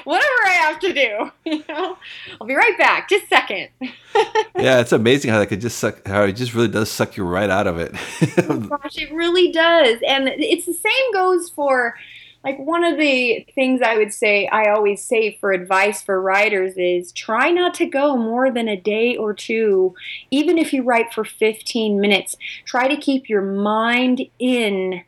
whatever 0.04 0.42
I 0.46 0.58
have 0.60 0.80
to 0.80 0.92
do, 0.94 1.32
you 1.46 1.64
know, 1.70 1.98
I'll 2.42 2.48
be 2.48 2.56
right 2.56 2.78
back. 2.78 3.08
Just 3.08 3.26
a 3.26 3.28
second. 3.28 3.70
yeah, 4.58 4.82
it's 4.82 4.92
amazing 4.92 5.32
how 5.32 5.40
that 5.40 5.48
could 5.48 5.62
just 5.62 5.78
suck. 5.78 6.06
How 6.06 6.24
it 6.24 6.34
just 6.34 6.54
really 6.54 6.68
does 6.68 6.92
suck 6.92 7.16
you 7.16 7.24
right 7.24 7.50
out 7.50 7.68
of 7.68 7.78
it. 7.78 7.96
oh 8.50 8.60
gosh, 8.60 8.98
it 8.98 9.14
really 9.14 9.52
does, 9.52 10.00
and 10.06 10.28
it's 10.28 10.66
the 10.66 10.74
same 10.74 11.14
goes 11.14 11.50
for 11.50 11.96
like 12.48 12.60
one 12.60 12.86
of 12.86 12.98
the 12.98 13.46
things 13.56 13.82
I 13.82 13.98
would 13.98 14.14
say 14.14 14.48
I 14.48 14.70
always 14.70 15.04
say 15.04 15.38
for 15.42 15.52
advice 15.52 16.02
for 16.02 16.22
writers 16.22 16.76
is 16.78 17.12
try 17.12 17.52
not 17.52 17.74
to 17.74 17.86
go 17.86 18.16
more 18.16 18.50
than 18.50 18.70
a 18.70 18.80
day 18.80 19.18
or 19.18 19.34
two 19.34 19.94
even 20.32 20.58
if 20.58 20.72
you 20.72 20.82
write 20.82 21.14
for 21.14 21.26
15 21.26 22.00
minutes. 22.00 22.38
Try 22.64 22.88
to 22.88 22.96
keep 22.96 23.28
your 23.28 23.42
mind 23.42 24.22
in 24.40 25.04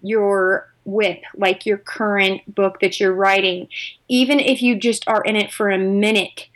your 0.00 0.72
whip, 0.86 1.24
like 1.36 1.66
your 1.66 1.76
current 1.76 2.54
book 2.54 2.80
that 2.80 2.98
you're 2.98 3.12
writing. 3.12 3.68
Even 4.08 4.40
if 4.40 4.62
you 4.62 4.74
just 4.74 5.06
are 5.06 5.22
in 5.22 5.36
it 5.36 5.52
for 5.52 5.68
a 5.68 5.76
minute 5.76 6.46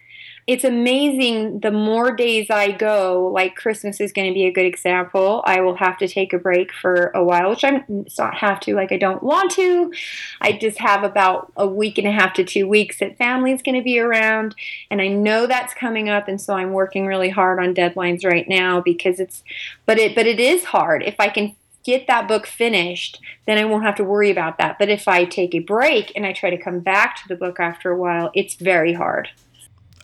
it's 0.46 0.64
amazing 0.64 1.60
the 1.60 1.70
more 1.70 2.14
days 2.14 2.50
I 2.50 2.72
go, 2.72 3.30
like 3.32 3.54
Christmas 3.54 4.00
is 4.00 4.12
going 4.12 4.26
to 4.28 4.34
be 4.34 4.46
a 4.46 4.52
good 4.52 4.66
example. 4.66 5.42
I 5.46 5.60
will 5.60 5.76
have 5.76 5.96
to 5.98 6.08
take 6.08 6.32
a 6.32 6.38
break 6.38 6.72
for 6.72 7.12
a 7.14 7.22
while, 7.22 7.50
which 7.50 7.62
I'm 7.62 7.84
not 8.18 8.34
have 8.38 8.58
to, 8.60 8.74
like 8.74 8.90
I 8.90 8.96
don't 8.96 9.22
want 9.22 9.52
to. 9.52 9.92
I 10.40 10.52
just 10.52 10.78
have 10.78 11.04
about 11.04 11.52
a 11.56 11.66
week 11.66 11.96
and 11.96 12.08
a 12.08 12.12
half 12.12 12.34
to 12.34 12.44
two 12.44 12.66
weeks 12.66 12.98
that 12.98 13.16
family's 13.16 13.62
going 13.62 13.76
to 13.76 13.84
be 13.84 14.00
around, 14.00 14.56
and 14.90 15.00
I 15.00 15.08
know 15.08 15.46
that's 15.46 15.74
coming 15.74 16.08
up, 16.08 16.26
and 16.26 16.40
so 16.40 16.54
I'm 16.54 16.72
working 16.72 17.06
really 17.06 17.30
hard 17.30 17.60
on 17.60 17.74
deadlines 17.74 18.24
right 18.24 18.48
now 18.48 18.80
because 18.80 19.20
it's, 19.20 19.44
but 19.86 19.98
it 19.98 20.14
but 20.14 20.26
it 20.26 20.40
is 20.40 20.64
hard. 20.64 21.04
If 21.04 21.20
I 21.20 21.28
can 21.28 21.54
get 21.84 22.06
that 22.06 22.28
book 22.28 22.46
finished, 22.46 23.20
then 23.46 23.58
I 23.58 23.64
won't 23.64 23.84
have 23.84 23.96
to 23.96 24.04
worry 24.04 24.30
about 24.30 24.58
that. 24.58 24.78
But 24.78 24.88
if 24.88 25.06
I 25.08 25.24
take 25.24 25.54
a 25.54 25.60
break 25.60 26.12
and 26.14 26.26
I 26.26 26.32
try 26.32 26.50
to 26.50 26.58
come 26.58 26.80
back 26.80 27.16
to 27.16 27.28
the 27.28 27.36
book 27.36 27.60
after 27.60 27.90
a 27.90 27.96
while, 27.96 28.30
it's 28.34 28.54
very 28.54 28.92
hard. 28.92 29.28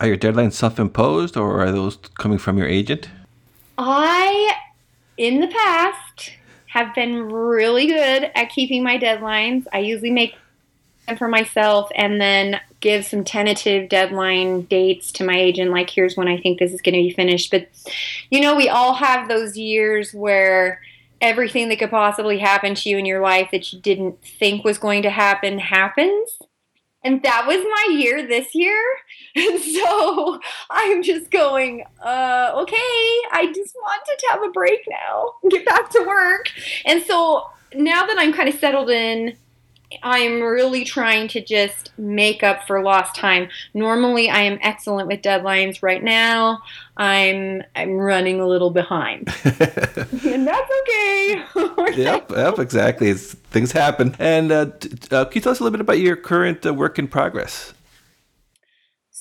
Are 0.00 0.06
your 0.06 0.16
deadlines 0.16 0.52
self-imposed, 0.52 1.36
or 1.36 1.60
are 1.60 1.72
those 1.72 1.96
coming 2.18 2.38
from 2.38 2.56
your 2.56 2.68
agent? 2.68 3.08
I, 3.76 4.52
in 5.16 5.40
the 5.40 5.48
past, 5.48 6.32
have 6.68 6.94
been 6.94 7.28
really 7.30 7.86
good 7.86 8.30
at 8.34 8.50
keeping 8.50 8.82
my 8.82 8.98
deadlines. 8.98 9.66
I 9.72 9.80
usually 9.80 10.10
make 10.10 10.34
them 11.06 11.16
for 11.16 11.26
myself 11.26 11.90
and 11.96 12.20
then 12.20 12.60
give 12.80 13.04
some 13.04 13.24
tentative 13.24 13.88
deadline 13.88 14.62
dates 14.62 15.10
to 15.12 15.24
my 15.24 15.36
agent 15.36 15.72
like 15.72 15.90
here's 15.90 16.16
when 16.16 16.28
I 16.28 16.38
think 16.40 16.58
this 16.58 16.72
is 16.72 16.80
going 16.80 16.94
to 16.94 17.02
be 17.02 17.12
finished. 17.12 17.50
But 17.50 17.68
you 18.30 18.40
know, 18.40 18.54
we 18.54 18.68
all 18.68 18.94
have 18.94 19.28
those 19.28 19.56
years 19.56 20.14
where 20.14 20.80
everything 21.20 21.68
that 21.68 21.78
could 21.80 21.90
possibly 21.90 22.38
happen 22.38 22.76
to 22.76 22.88
you 22.88 22.98
in 22.98 23.06
your 23.06 23.20
life 23.20 23.48
that 23.50 23.72
you 23.72 23.80
didn't 23.80 24.22
think 24.22 24.64
was 24.64 24.78
going 24.78 25.02
to 25.02 25.10
happen 25.10 25.58
happens. 25.58 26.38
And 27.08 27.22
that 27.22 27.46
was 27.46 27.56
my 27.64 27.94
year 27.96 28.26
this 28.26 28.54
year. 28.54 28.82
And 29.36 29.60
so 29.60 30.40
I'm 30.68 31.02
just 31.02 31.30
going, 31.30 31.84
uh, 32.04 32.50
okay, 32.56 32.76
I 33.30 33.52
just 33.54 33.74
wanted 33.76 34.18
to 34.18 34.26
have 34.30 34.42
a 34.42 34.48
break 34.48 34.80
now, 34.88 35.34
get 35.48 35.64
back 35.64 35.90
to 35.90 36.04
work. 36.04 36.50
And 36.84 37.02
so 37.04 37.44
now 37.72 38.04
that 38.04 38.16
I'm 38.18 38.32
kind 38.32 38.48
of 38.48 38.56
settled 38.56 38.90
in, 38.90 39.36
I'm 40.02 40.42
really 40.42 40.84
trying 40.84 41.28
to 41.28 41.40
just 41.42 41.92
make 41.96 42.42
up 42.42 42.66
for 42.66 42.82
lost 42.82 43.14
time. 43.14 43.48
Normally, 43.72 44.28
I 44.28 44.42
am 44.42 44.58
excellent 44.62 45.08
with 45.08 45.22
deadlines. 45.22 45.82
Right 45.82 46.02
now, 46.02 46.62
I'm 46.96 47.62
I'm 47.74 47.92
running 47.92 48.40
a 48.40 48.46
little 48.46 48.70
behind, 48.70 49.28
and 49.44 50.46
that's 50.46 50.70
okay. 50.82 51.44
yep, 51.96 52.30
yep, 52.30 52.58
exactly. 52.58 53.08
It's, 53.08 53.32
things 53.34 53.72
happen. 53.72 54.14
And 54.18 54.52
uh, 54.52 54.70
uh, 55.10 55.24
can 55.24 55.32
you 55.34 55.40
tell 55.40 55.52
us 55.52 55.60
a 55.60 55.64
little 55.64 55.70
bit 55.70 55.80
about 55.80 56.00
your 56.00 56.16
current 56.16 56.66
uh, 56.66 56.74
work 56.74 56.98
in 56.98 57.08
progress? 57.08 57.72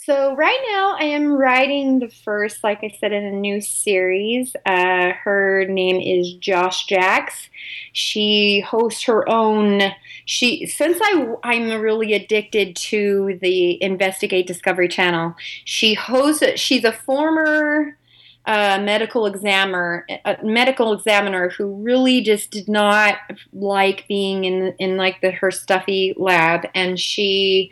So 0.08 0.34
right 0.38 0.60
now 0.72 0.96
I 0.98 1.04
am 1.04 1.34
writing 1.34 2.00
the 2.00 2.08
first, 2.08 2.64
like 2.64 2.80
I 2.82 2.96
said, 2.98 3.12
in 3.12 3.26
a 3.26 3.32
new 3.34 3.60
series. 3.60 4.56
Uh, 4.66 5.12
her 5.12 5.66
name 5.68 6.00
is 6.00 6.36
Joss 6.36 6.86
Jacks. 6.86 7.50
She 7.92 8.62
hosts 8.62 9.04
her 9.04 9.28
own. 9.28 9.82
She 10.24 10.66
since 10.66 10.98
I 11.02 11.36
I'm 11.44 11.82
really 11.82 12.14
addicted 12.14 12.78
to 12.78 13.38
the 13.42 13.84
Investigate 13.84 14.48
Discovery 14.48 14.88
Channel. 14.88 15.36
She 15.66 15.94
hosts. 15.94 16.58
She's 16.58 16.86
a 16.86 16.94
former 16.94 17.98
uh, 18.46 18.80
medical 18.82 19.26
examiner, 19.26 20.08
a 20.24 20.38
medical 20.42 20.94
examiner 20.94 21.50
who 21.50 21.84
really 21.84 22.22
just 22.22 22.50
did 22.50 22.70
not 22.70 23.18
like 23.52 24.08
being 24.08 24.46
in 24.46 24.74
in 24.80 24.96
like 24.96 25.20
the 25.20 25.32
her 25.32 25.52
stuffy 25.52 26.14
lab, 26.16 26.66
and 26.74 26.98
she 26.98 27.72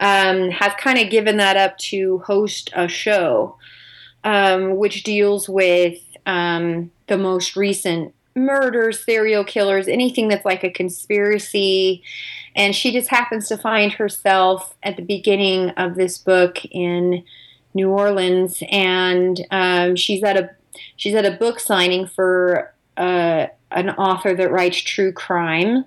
um, 0.00 0.50
has 0.50 0.72
kind 0.78 0.98
of 0.98 1.10
given 1.10 1.36
that 1.38 1.56
up 1.56 1.76
to 1.78 2.18
host 2.18 2.70
a 2.74 2.88
show 2.88 3.56
um, 4.24 4.76
which 4.76 5.02
deals 5.02 5.48
with 5.48 6.00
um, 6.26 6.90
the 7.06 7.18
most 7.18 7.56
recent 7.56 8.14
murders, 8.34 9.04
serial 9.04 9.44
killers, 9.44 9.88
anything 9.88 10.28
that's 10.28 10.44
like 10.44 10.64
a 10.64 10.70
conspiracy. 10.70 12.02
And 12.54 12.74
she 12.74 12.92
just 12.92 13.08
happens 13.08 13.48
to 13.48 13.56
find 13.56 13.92
herself 13.92 14.74
at 14.82 14.96
the 14.96 15.02
beginning 15.02 15.70
of 15.70 15.94
this 15.94 16.18
book 16.18 16.64
in 16.66 17.24
New 17.74 17.90
Orleans, 17.90 18.62
and 18.70 19.40
um, 19.50 19.94
she's 19.94 20.22
at 20.24 20.36
a 20.36 20.50
she's 20.96 21.14
at 21.14 21.26
a 21.26 21.30
book 21.30 21.60
signing 21.60 22.06
for 22.06 22.74
uh, 22.96 23.46
an 23.70 23.90
author 23.90 24.34
that 24.34 24.50
writes 24.50 24.78
true 24.78 25.12
crime. 25.12 25.84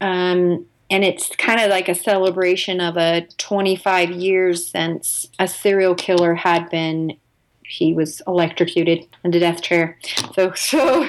Um, 0.00 0.66
and 0.92 1.04
it's 1.04 1.34
kind 1.36 1.58
of 1.58 1.70
like 1.70 1.88
a 1.88 1.94
celebration 1.94 2.78
of 2.78 2.98
a 2.98 3.26
25 3.38 4.10
years 4.10 4.68
since 4.68 5.26
a 5.38 5.48
serial 5.48 5.94
killer 5.94 6.34
had 6.34 6.68
been 6.68 7.16
he 7.64 7.94
was 7.94 8.20
electrocuted 8.26 9.06
in 9.24 9.30
the 9.30 9.40
death 9.40 9.62
chair. 9.62 9.98
So 10.34 10.52
so 10.54 11.08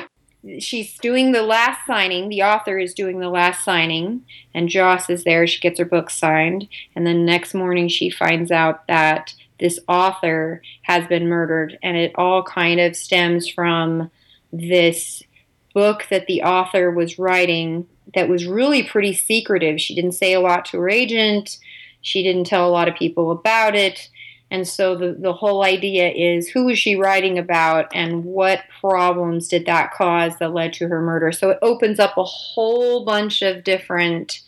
she's 0.60 0.98
doing 1.00 1.34
the 1.34 1.44
last 1.44 1.86
signing 1.86 2.30
the 2.30 2.44
author 2.44 2.78
is 2.78 2.94
doing 2.94 3.20
the 3.20 3.30
last 3.30 3.64
signing 3.64 4.26
and 4.54 4.68
joss 4.68 5.10
is 5.10 5.24
there 5.24 5.48
she 5.48 5.62
gets 5.62 5.80
her 5.80 5.86
book 5.86 6.10
signed 6.10 6.68
and 6.98 7.08
then 7.08 7.26
next 7.26 7.54
morning 7.54 7.88
she 7.88 8.10
finds 8.10 8.52
out 8.52 8.86
that 8.88 9.34
this 9.62 9.80
author 9.88 10.62
has 10.82 11.08
been 11.08 11.30
murdered 11.30 11.78
and 11.82 11.96
it 11.96 12.12
all 12.16 12.44
kind 12.44 12.82
of 12.82 12.94
stems 12.94 13.48
from 13.48 14.12
this 14.52 15.24
book 15.74 16.08
that 16.10 16.28
the 16.28 16.42
author 16.44 16.92
was 16.92 17.20
writing 17.20 17.88
that 18.14 18.30
was 18.30 18.46
really 18.46 18.84
pretty 18.84 19.14
secretive. 19.14 19.80
She 19.80 19.96
didn't 19.96 20.12
say 20.14 20.34
a 20.34 20.40
lot 20.40 20.66
to 20.66 20.80
her 20.80 20.90
agent. 20.90 21.58
She 22.02 22.22
didn't 22.22 22.46
tell 22.46 22.68
a 22.68 22.72
lot 22.72 22.88
of 22.88 22.96
people 22.96 23.32
about 23.32 23.76
it. 23.76 24.10
And 24.52 24.68
so 24.68 24.96
the, 24.96 25.14
the 25.18 25.34
whole 25.34 25.64
idea 25.64 26.12
is 26.12 26.48
who 26.48 26.66
was 26.66 26.78
she 26.78 26.96
writing 26.96 27.40
about 27.40 27.88
and 27.94 28.24
what 28.24 28.62
problems 28.80 29.48
did 29.48 29.66
that 29.66 29.94
cause 29.94 30.38
that 30.38 30.54
led 30.54 30.74
to 30.74 30.88
her 30.90 31.02
murder? 31.02 31.32
So 31.32 31.50
it 31.50 31.60
opens 31.64 32.00
up 32.00 32.18
a 32.18 32.24
whole 32.24 33.04
bunch 33.04 33.42
of 33.42 33.64
different 33.64 34.42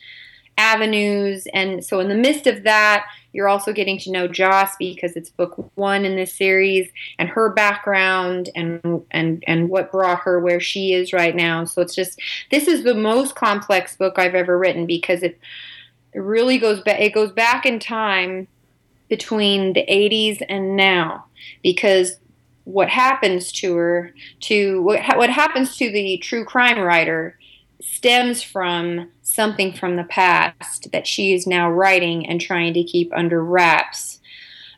avenues. 0.57 1.47
And 1.53 1.83
so 1.83 1.99
in 1.99 2.07
the 2.07 2.15
midst 2.15 2.47
of 2.47 2.63
that, 2.63 3.05
you're 3.33 3.49
also 3.49 3.73
getting 3.73 3.97
to 3.99 4.11
know 4.11 4.27
Joss 4.27 4.77
because 4.77 5.15
it's 5.15 5.29
book 5.29 5.69
one 5.75 6.05
in 6.05 6.15
this 6.15 6.33
series 6.33 6.89
and 7.19 7.27
her 7.27 7.49
background 7.49 8.49
and 8.55 9.03
and 9.11 9.43
and 9.45 9.69
what 9.69 9.91
brought 9.91 10.21
her 10.21 10.39
where 10.39 10.61
she 10.61 10.93
is 10.93 11.11
right 11.11 11.35
now. 11.35 11.65
So 11.65 11.81
it's 11.81 11.95
just 11.95 12.19
this 12.51 12.67
is 12.67 12.83
the 12.83 12.95
most 12.95 13.35
complex 13.35 13.97
book 13.97 14.17
I've 14.17 14.35
ever 14.35 14.57
written 14.57 14.85
because 14.85 15.21
it 15.21 15.37
really 16.13 16.57
goes 16.57 16.79
back 16.81 17.01
it 17.01 17.13
goes 17.13 17.31
back 17.31 17.65
in 17.65 17.79
time 17.79 18.47
between 19.09 19.73
the 19.73 19.85
80s 19.85 20.41
and 20.47 20.75
now 20.75 21.25
because 21.61 22.17
what 22.63 22.89
happens 22.89 23.51
to 23.51 23.75
her 23.75 24.13
to 24.39 24.81
what 24.81 25.17
what 25.17 25.29
happens 25.29 25.77
to 25.77 25.91
the 25.91 26.17
true 26.17 26.45
crime 26.45 26.79
writer 26.79 27.37
stems 27.81 28.41
from 28.41 29.09
something 29.21 29.73
from 29.73 29.95
the 29.95 30.03
past 30.03 30.91
that 30.91 31.07
she 31.07 31.33
is 31.33 31.47
now 31.47 31.69
writing 31.69 32.25
and 32.27 32.39
trying 32.39 32.73
to 32.73 32.83
keep 32.83 33.11
under 33.13 33.43
wraps. 33.43 34.19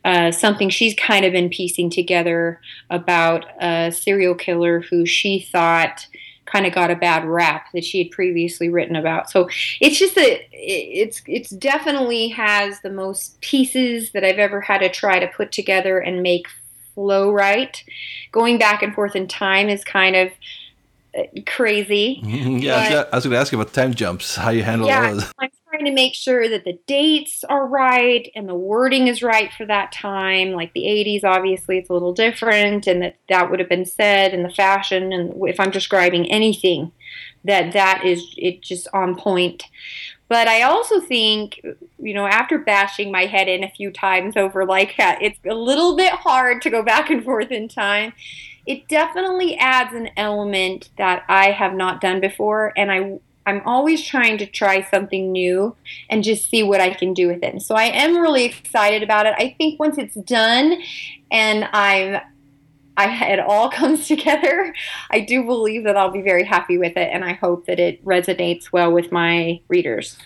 Uh, 0.05 0.31
something 0.31 0.69
she's 0.69 0.95
kind 0.95 1.25
of 1.25 1.33
been 1.33 1.49
piecing 1.49 1.89
together 1.89 2.61
about 2.89 3.45
a 3.61 3.91
serial 3.91 4.35
killer 4.35 4.81
who 4.81 5.05
she 5.05 5.39
thought 5.39 6.07
kind 6.45 6.65
of 6.65 6.73
got 6.73 6.89
a 6.89 6.95
bad 6.95 7.25
rap 7.25 7.67
that 7.73 7.83
she 7.83 7.99
had 7.99 8.11
previously 8.11 8.69
written 8.69 8.95
about. 8.95 9.29
So 9.29 9.49
it's 9.81 9.99
just 9.99 10.15
that 10.15 10.39
it's 10.51 11.21
it's 11.27 11.49
definitely 11.51 12.29
has 12.29 12.79
the 12.81 12.89
most 12.89 13.39
pieces 13.41 14.11
that 14.11 14.23
I've 14.23 14.39
ever 14.39 14.61
had 14.61 14.79
to 14.79 14.89
try 14.89 15.19
to 15.19 15.27
put 15.27 15.51
together 15.51 15.99
and 15.99 16.23
make 16.23 16.47
flow 16.95 17.31
right. 17.31 17.83
Going 18.31 18.57
back 18.57 18.81
and 18.81 18.95
forth 18.95 19.15
in 19.15 19.27
time 19.27 19.69
is 19.69 19.83
kind 19.83 20.15
of 20.15 20.31
crazy. 21.45 22.21
yeah, 22.23 22.89
but, 22.89 23.13
I 23.13 23.17
was 23.17 23.25
going 23.25 23.33
to 23.33 23.39
ask 23.39 23.51
you 23.51 23.59
about 23.59 23.73
time 23.73 23.93
jumps, 23.93 24.35
how 24.35 24.49
you 24.49 24.63
handle 24.63 24.87
yeah, 24.87 25.11
those. 25.11 25.33
I'm 25.39 25.49
trying 25.69 25.85
to 25.85 25.91
make 25.91 26.13
sure 26.13 26.47
that 26.49 26.63
the 26.63 26.79
dates 26.87 27.43
are 27.45 27.65
right 27.65 28.29
and 28.35 28.47
the 28.47 28.55
wording 28.55 29.07
is 29.07 29.23
right 29.23 29.51
for 29.53 29.65
that 29.65 29.91
time. 29.91 30.51
Like 30.51 30.73
the 30.73 30.83
80s, 30.83 31.23
obviously, 31.23 31.77
it's 31.77 31.89
a 31.89 31.93
little 31.93 32.13
different, 32.13 32.87
and 32.87 33.01
that 33.01 33.17
that 33.29 33.49
would 33.49 33.59
have 33.59 33.69
been 33.69 33.85
said, 33.85 34.33
and 34.33 34.45
the 34.45 34.49
fashion, 34.49 35.13
and 35.13 35.33
if 35.47 35.59
I'm 35.59 35.71
describing 35.71 36.29
anything, 36.31 36.91
that 37.43 37.73
that 37.73 38.05
is 38.05 38.23
it 38.37 38.61
just 38.61 38.87
on 38.93 39.15
point. 39.15 39.63
But 40.29 40.49
I 40.49 40.63
also 40.63 40.99
think, 40.99 41.61
you 41.99 42.13
know, 42.13 42.27
after 42.27 42.57
bashing 42.57 43.11
my 43.11 43.27
head 43.27 43.47
in 43.47 43.63
a 43.63 43.69
few 43.69 43.91
times 43.91 44.35
over 44.35 44.65
like 44.65 44.95
it's 44.97 45.39
a 45.49 45.55
little 45.55 45.95
bit 45.95 46.11
hard 46.11 46.61
to 46.63 46.69
go 46.69 46.83
back 46.83 47.09
and 47.09 47.23
forth 47.23 47.49
in 47.49 47.69
time 47.69 48.11
it 48.67 48.87
definitely 48.89 49.57
adds 49.57 49.93
an 49.93 50.09
element 50.17 50.89
that 50.97 51.23
I 51.29 51.51
have 51.51 51.73
not 51.73 52.01
done 52.01 52.19
before, 52.19 52.73
and 52.77 52.91
I 52.91 53.19
I'm 53.47 53.61
always 53.65 54.05
trying 54.05 54.37
to 54.39 54.45
try 54.45 54.81
something 54.91 55.31
new 55.31 55.73
and 56.09 56.21
just 56.21 56.49
see 56.49 56.63
what 56.63 56.81
I 56.81 56.93
can 56.93 57.13
do 57.13 57.29
with 57.29 57.41
it. 57.43 57.61
So 57.61 57.75
I 57.75 57.85
am 57.85 58.17
really 58.17 58.43
excited 58.43 59.03
about 59.03 59.25
it. 59.25 59.35
I 59.37 59.55
think 59.57 59.79
once 59.79 59.97
it's 59.97 60.15
done 60.15 60.81
and 61.31 61.63
I'm 61.71 62.21
I, 62.97 63.25
it 63.31 63.39
all 63.39 63.69
comes 63.81 64.07
together, 64.07 64.75
I 65.11 65.21
do 65.21 65.45
believe 65.45 65.85
that 65.85 65.95
I'll 65.95 66.11
be 66.11 66.21
very 66.21 66.43
happy 66.43 66.77
with 66.77 66.97
it, 66.97 67.09
and 67.13 67.23
I 67.23 67.33
hope 67.33 67.67
that 67.67 67.79
it 67.79 68.03
resonates 68.03 68.71
well 68.73 68.91
with 68.91 69.11
my 69.11 69.61
readers. 69.69 70.17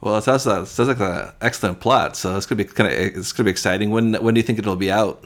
Well, 0.00 0.18
it 0.18 0.22
sounds, 0.22 0.46
it 0.46 0.66
sounds 0.66 0.88
like 0.88 1.00
an 1.00 1.32
excellent 1.40 1.80
plot, 1.80 2.16
so 2.16 2.36
it's 2.36 2.44
gonna 2.44 2.62
be 2.62 2.64
kind 2.64 2.92
of 2.92 2.98
it's 2.98 3.32
gonna 3.32 3.46
be 3.46 3.50
exciting. 3.50 3.90
When 3.90 4.14
when 4.14 4.34
do 4.34 4.40
you 4.40 4.46
think 4.46 4.58
it'll 4.58 4.76
be 4.76 4.90
out? 4.90 5.24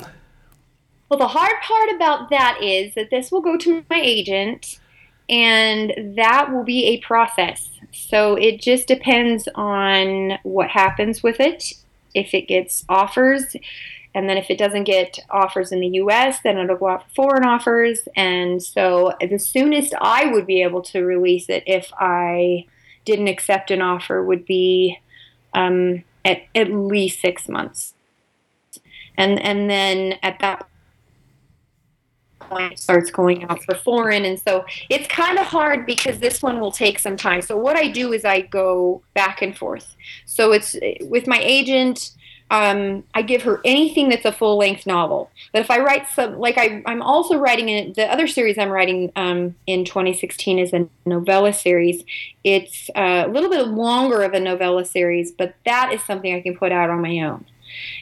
Well, 1.12 1.18
the 1.18 1.29
hard 1.29 1.61
part 1.61 1.90
about 1.94 2.31
that 2.31 2.62
is 2.62 2.94
that 2.94 3.11
this 3.11 3.31
will 3.31 3.42
go 3.42 3.59
to 3.59 3.85
my 3.90 4.01
agent, 4.01 4.81
and 5.29 6.16
that 6.16 6.51
will 6.51 6.64
be 6.64 6.87
a 6.87 7.01
process. 7.01 7.68
So 7.92 8.35
it 8.37 8.62
just 8.62 8.88
depends 8.88 9.46
on 9.55 10.38
what 10.42 10.70
happens 10.70 11.22
with 11.22 11.38
it. 11.38 11.75
If 12.14 12.33
it 12.33 12.48
gets 12.48 12.87
offers, 12.88 13.55
and 14.14 14.27
then 14.27 14.38
if 14.38 14.48
it 14.48 14.57
doesn't 14.57 14.85
get 14.85 15.18
offers 15.29 15.70
in 15.70 15.81
the 15.81 15.98
US, 16.01 16.38
then 16.42 16.57
it'll 16.57 16.79
go 16.79 16.88
out 16.88 17.05
for 17.11 17.29
foreign 17.29 17.44
offers. 17.44 18.09
And 18.16 18.62
so 18.62 19.12
the 19.20 19.38
soonest 19.38 19.92
I 20.01 20.33
would 20.33 20.46
be 20.46 20.62
able 20.62 20.81
to 20.81 21.05
release 21.05 21.51
it 21.51 21.62
if 21.66 21.92
I 22.01 22.64
didn't 23.05 23.29
accept 23.29 23.70
an 23.70 23.83
offer 23.83 24.25
would 24.25 24.46
be 24.46 24.98
um, 25.53 26.05
at, 26.25 26.44
at 26.55 26.72
least 26.72 27.20
six 27.20 27.51
months. 27.51 27.92
And, 29.18 29.38
and 29.42 29.68
then 29.68 30.18
at 30.22 30.38
that 30.38 30.66
point 32.53 32.79
starts 32.79 33.11
going 33.11 33.45
out 33.45 33.62
for 33.65 33.75
foreign. 33.75 34.25
And 34.25 34.38
so 34.41 34.65
it's 34.91 35.09
kind 35.09 35.38
of 35.38 35.47
hard 35.47 35.87
because 35.87 36.19
this 36.19 36.43
one 36.43 36.61
will 36.61 36.73
take 36.73 36.99
some 36.99 37.17
time. 37.17 37.43
So 37.43 37.57
what 37.57 37.77
I 37.77 37.88
do 37.88 38.12
is 38.12 38.25
I 38.25 38.43
go 38.43 39.03
back 39.15 39.43
and 39.43 39.57
forth. 39.57 39.97
So 40.27 40.53
it's 40.53 40.77
with 41.01 41.27
my 41.27 41.41
agent. 41.41 42.12
um, 42.53 43.03
I 43.15 43.23
give 43.23 43.43
her 43.45 43.62
anything 43.65 44.11
that's 44.11 44.27
a 44.27 44.33
full 44.33 44.59
length 44.59 44.87
novel. 44.87 45.31
But 45.53 45.62
if 45.62 45.71
I 45.71 45.79
write 45.79 46.07
some, 46.09 46.38
like 46.38 46.59
I, 46.59 46.83
I'm 46.85 47.01
also 47.01 47.38
writing 47.38 47.71
in 47.71 47.95
the 47.95 48.05
other 48.12 48.27
series 48.27 48.59
I'm 48.59 48.69
writing 48.69 49.11
um, 49.17 49.55
in 49.67 49.87
2016 49.87 50.59
is 50.59 50.75
a 50.75 50.87
novella 51.07 51.55
series. 51.55 52.05
It's 52.45 52.91
uh, 52.95 53.25
a 53.27 53.29
little 53.29 53.49
bit 53.49 53.69
longer 53.69 54.23
of 54.23 54.35
a 54.35 54.41
novella 54.41 54.85
series, 54.85 55.33
but 55.33 55.55
that 55.65 55.95
is 55.95 56.03
something 56.03 56.35
I 56.35 56.43
can 56.43 56.55
put 56.55 56.73
out 56.73 56.91
on 56.91 57.01
my 57.01 57.21
own. 57.21 57.47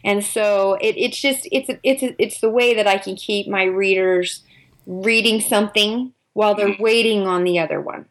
And 0.04 0.24
so 0.24 0.74
it, 0.80 0.96
it's 0.96 1.20
just 1.20 1.48
it's 1.52 1.70
it's 1.83 2.02
it's 2.18 2.40
the 2.40 2.50
way 2.50 2.74
that 2.74 2.87
I 2.87 2.98
can 2.98 3.16
keep 3.16 3.48
my 3.48 3.64
readers 3.64 4.42
reading 4.87 5.40
something 5.40 6.12
while 6.33 6.54
they're 6.54 6.76
waiting 6.78 7.26
on 7.26 7.44
the 7.44 7.59
other 7.59 7.80
one. 7.80 8.06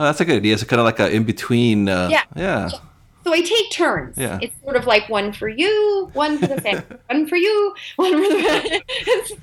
Oh, 0.00 0.06
that's 0.06 0.20
a 0.20 0.24
good 0.24 0.36
idea. 0.36 0.54
It's 0.54 0.64
kind 0.64 0.80
of 0.80 0.84
like 0.84 1.00
a 1.00 1.10
in 1.10 1.24
between. 1.24 1.88
Uh, 1.88 2.08
yeah. 2.10 2.22
Yeah. 2.34 2.70
So 3.24 3.32
I 3.32 3.40
take 3.40 3.70
turns. 3.70 4.18
Yeah. 4.18 4.38
It's 4.42 4.54
sort 4.62 4.74
of 4.74 4.86
like 4.86 5.08
one 5.08 5.32
for 5.32 5.48
you, 5.48 6.10
one 6.12 6.38
for 6.38 6.48
the 6.48 6.60
family, 6.60 6.82
one 7.08 7.28
for 7.28 7.36
you, 7.36 7.74
one 7.96 8.12
for 8.12 8.18
the. 8.18 8.82
so, 9.26 9.36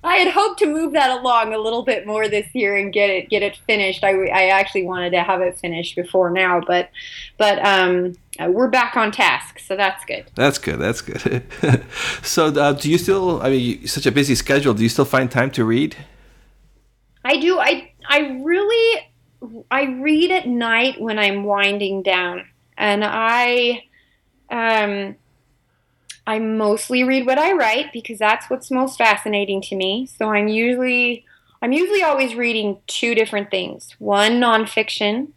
I 0.04 0.16
had 0.16 0.32
hoped 0.32 0.58
to 0.60 0.66
move 0.66 0.92
that 0.94 1.10
along 1.10 1.54
a 1.54 1.58
little 1.58 1.84
bit 1.84 2.06
more 2.06 2.28
this 2.28 2.46
year 2.54 2.76
and 2.76 2.92
get 2.92 3.10
it 3.10 3.30
get 3.30 3.42
it 3.42 3.56
finished. 3.68 4.02
I, 4.02 4.26
I 4.26 4.48
actually 4.48 4.84
wanted 4.84 5.10
to 5.10 5.22
have 5.22 5.40
it 5.40 5.58
finished 5.58 5.94
before 5.94 6.30
now, 6.30 6.60
but 6.66 6.90
but 7.38 7.64
um, 7.64 8.14
uh, 8.38 8.50
we're 8.50 8.68
back 8.68 8.96
on 8.96 9.12
task, 9.12 9.58
so 9.58 9.76
that's 9.76 10.04
good. 10.04 10.30
That's 10.34 10.58
good. 10.58 10.78
That's 10.78 11.00
good. 11.00 11.44
so 12.22 12.46
uh, 12.46 12.72
do 12.72 12.90
you 12.90 12.98
still? 12.98 13.42
I 13.42 13.50
mean, 13.50 13.86
such 13.86 14.06
a 14.06 14.12
busy 14.12 14.34
schedule. 14.34 14.74
Do 14.74 14.82
you 14.82 14.88
still 14.88 15.04
find 15.04 15.30
time 15.30 15.50
to 15.52 15.64
read? 15.64 15.96
I 17.24 17.38
do. 17.38 17.58
I 17.58 17.92
I 18.08 18.40
really 18.42 19.08
I 19.70 19.84
read 20.00 20.30
at 20.30 20.46
night 20.46 21.00
when 21.00 21.18
I'm 21.18 21.44
winding 21.44 22.02
down, 22.02 22.46
and 22.76 23.04
I 23.04 23.84
um, 24.50 25.16
I 26.26 26.38
mostly 26.38 27.04
read 27.04 27.26
what 27.26 27.38
I 27.38 27.52
write 27.52 27.92
because 27.92 28.18
that's 28.18 28.50
what's 28.50 28.70
most 28.70 28.98
fascinating 28.98 29.60
to 29.62 29.76
me. 29.76 30.06
So 30.06 30.30
I'm 30.30 30.48
usually 30.48 31.24
I'm 31.62 31.72
usually 31.72 32.02
always 32.02 32.34
reading 32.34 32.78
two 32.86 33.14
different 33.14 33.50
things: 33.50 33.94
one 33.98 34.40
nonfiction 34.40 35.28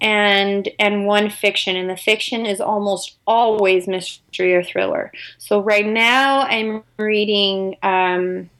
and 0.00 0.68
and 0.78 1.06
one 1.06 1.30
fiction. 1.30 1.76
And 1.76 1.88
the 1.88 1.96
fiction 1.96 2.46
is 2.46 2.60
almost 2.60 3.16
always 3.26 3.88
mystery 3.88 4.54
or 4.54 4.62
thriller. 4.62 5.12
So 5.38 5.60
right 5.60 5.86
now 5.86 6.40
I'm 6.42 6.82
reading. 6.98 7.76
Um, 7.82 8.50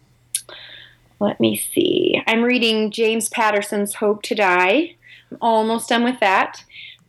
let 1.18 1.40
me 1.40 1.56
see. 1.56 2.22
I'm 2.26 2.42
reading 2.42 2.90
James 2.90 3.28
Patterson's 3.30 3.94
Hope 3.94 4.22
to 4.22 4.34
Die. 4.34 4.94
I'm 5.30 5.38
almost 5.40 5.88
done 5.88 6.04
with 6.04 6.20
that. 6.20 6.62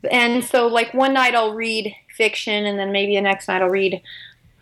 And 0.09 0.43
so, 0.43 0.67
like, 0.67 0.93
one 0.93 1.13
night 1.13 1.35
I'll 1.35 1.53
read 1.53 1.93
fiction, 2.15 2.65
and 2.65 2.79
then 2.79 2.91
maybe 2.91 3.15
the 3.15 3.21
next 3.21 3.47
night 3.47 3.61
I'll 3.61 3.69
read 3.69 4.01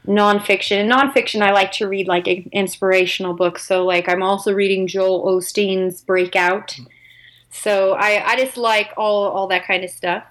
nonfiction. 0.07 0.81
And 0.81 0.91
nonfiction, 0.91 1.41
I 1.41 1.51
like 1.51 1.71
to 1.73 1.87
read 1.87 2.07
like 2.07 2.27
inspirational 2.27 3.33
books. 3.33 3.67
So, 3.67 3.85
like, 3.85 4.09
I'm 4.09 4.23
also 4.23 4.53
reading 4.53 4.87
Joel 4.87 5.25
Osteen's 5.25 6.01
Breakout. 6.01 6.77
So, 7.61 7.93
I, 7.93 8.23
I 8.25 8.35
just 8.37 8.57
like 8.57 8.91
all, 8.97 9.25
all 9.25 9.47
that 9.47 9.65
kind 9.65 9.83
of 9.83 9.89
stuff. 9.89 10.23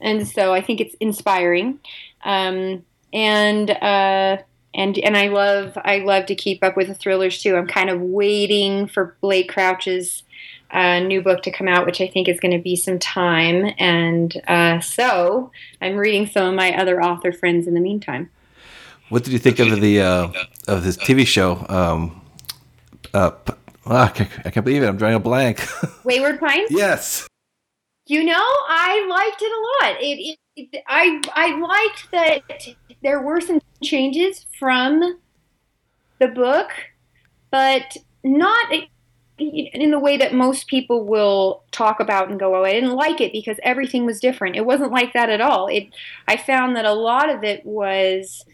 And 0.00 0.26
so, 0.26 0.52
I 0.52 0.60
think 0.60 0.80
it's 0.80 0.94
inspiring. 1.00 1.80
Um, 2.24 2.84
and, 3.12 3.70
uh, 3.70 4.38
and 4.74 4.98
and 4.98 5.16
I 5.16 5.28
love 5.28 5.78
I 5.84 5.98
love 5.98 6.26
to 6.26 6.34
keep 6.34 6.62
up 6.64 6.76
with 6.76 6.88
the 6.88 6.94
thrillers 6.94 7.40
too. 7.40 7.56
I'm 7.56 7.68
kind 7.68 7.90
of 7.90 8.00
waiting 8.00 8.88
for 8.88 9.16
Blake 9.20 9.48
Crouch's 9.48 10.24
uh, 10.72 10.98
new 10.98 11.22
book 11.22 11.42
to 11.42 11.52
come 11.52 11.68
out, 11.68 11.86
which 11.86 12.00
I 12.00 12.08
think 12.08 12.28
is 12.28 12.40
going 12.40 12.52
to 12.52 12.62
be 12.62 12.74
some 12.76 12.98
time. 12.98 13.72
And 13.78 14.40
uh, 14.48 14.80
so 14.80 15.52
I'm 15.80 15.96
reading 15.96 16.26
some 16.26 16.48
of 16.48 16.54
my 16.54 16.76
other 16.76 17.00
author 17.00 17.32
friends 17.32 17.66
in 17.66 17.74
the 17.74 17.80
meantime. 17.80 18.28
What 19.08 19.22
did 19.22 19.32
you 19.32 19.38
think 19.38 19.60
of 19.60 19.80
the 19.80 20.00
uh, 20.00 20.32
of 20.66 20.82
this 20.82 20.96
TV 20.96 21.26
show? 21.26 21.64
Um, 21.68 22.20
uh, 23.12 23.30
ah, 23.86 24.06
I, 24.06 24.08
can't, 24.10 24.30
I 24.46 24.50
can't 24.50 24.64
believe 24.64 24.82
it. 24.82 24.86
I'm 24.86 24.96
drawing 24.96 25.14
a 25.14 25.20
blank. 25.20 25.66
Wayward 26.04 26.40
Pines. 26.40 26.70
yes. 26.70 27.26
You 28.06 28.24
know, 28.24 28.34
I 28.36 29.06
liked 29.08 29.42
it 29.42 29.52
a 29.52 29.86
lot. 29.86 30.02
It, 30.02 30.38
it, 30.56 30.72
it 30.74 30.82
I 30.86 31.22
I 31.34 31.58
liked 31.58 32.10
that 32.10 32.76
there 33.02 33.22
were 33.22 33.40
some 33.40 33.60
changes 33.82 34.44
from 34.58 35.18
the 36.18 36.28
book, 36.28 36.70
but 37.50 37.96
not 38.22 38.72
in 39.38 39.90
the 39.90 39.98
way 39.98 40.16
that 40.16 40.34
most 40.34 40.68
people 40.68 41.04
will 41.06 41.64
talk 41.70 41.98
about 41.98 42.28
and 42.28 42.38
go, 42.38 42.54
"Oh, 42.54 42.64
I 42.64 42.72
didn't 42.72 42.92
like 42.92 43.22
it 43.22 43.32
because 43.32 43.58
everything 43.62 44.04
was 44.04 44.20
different." 44.20 44.56
It 44.56 44.66
wasn't 44.66 44.92
like 44.92 45.14
that 45.14 45.30
at 45.30 45.40
all. 45.40 45.66
It 45.68 45.88
I 46.28 46.36
found 46.36 46.76
that 46.76 46.84
a 46.84 46.92
lot 46.92 47.30
of 47.30 47.42
it 47.42 47.64
was 47.64 48.44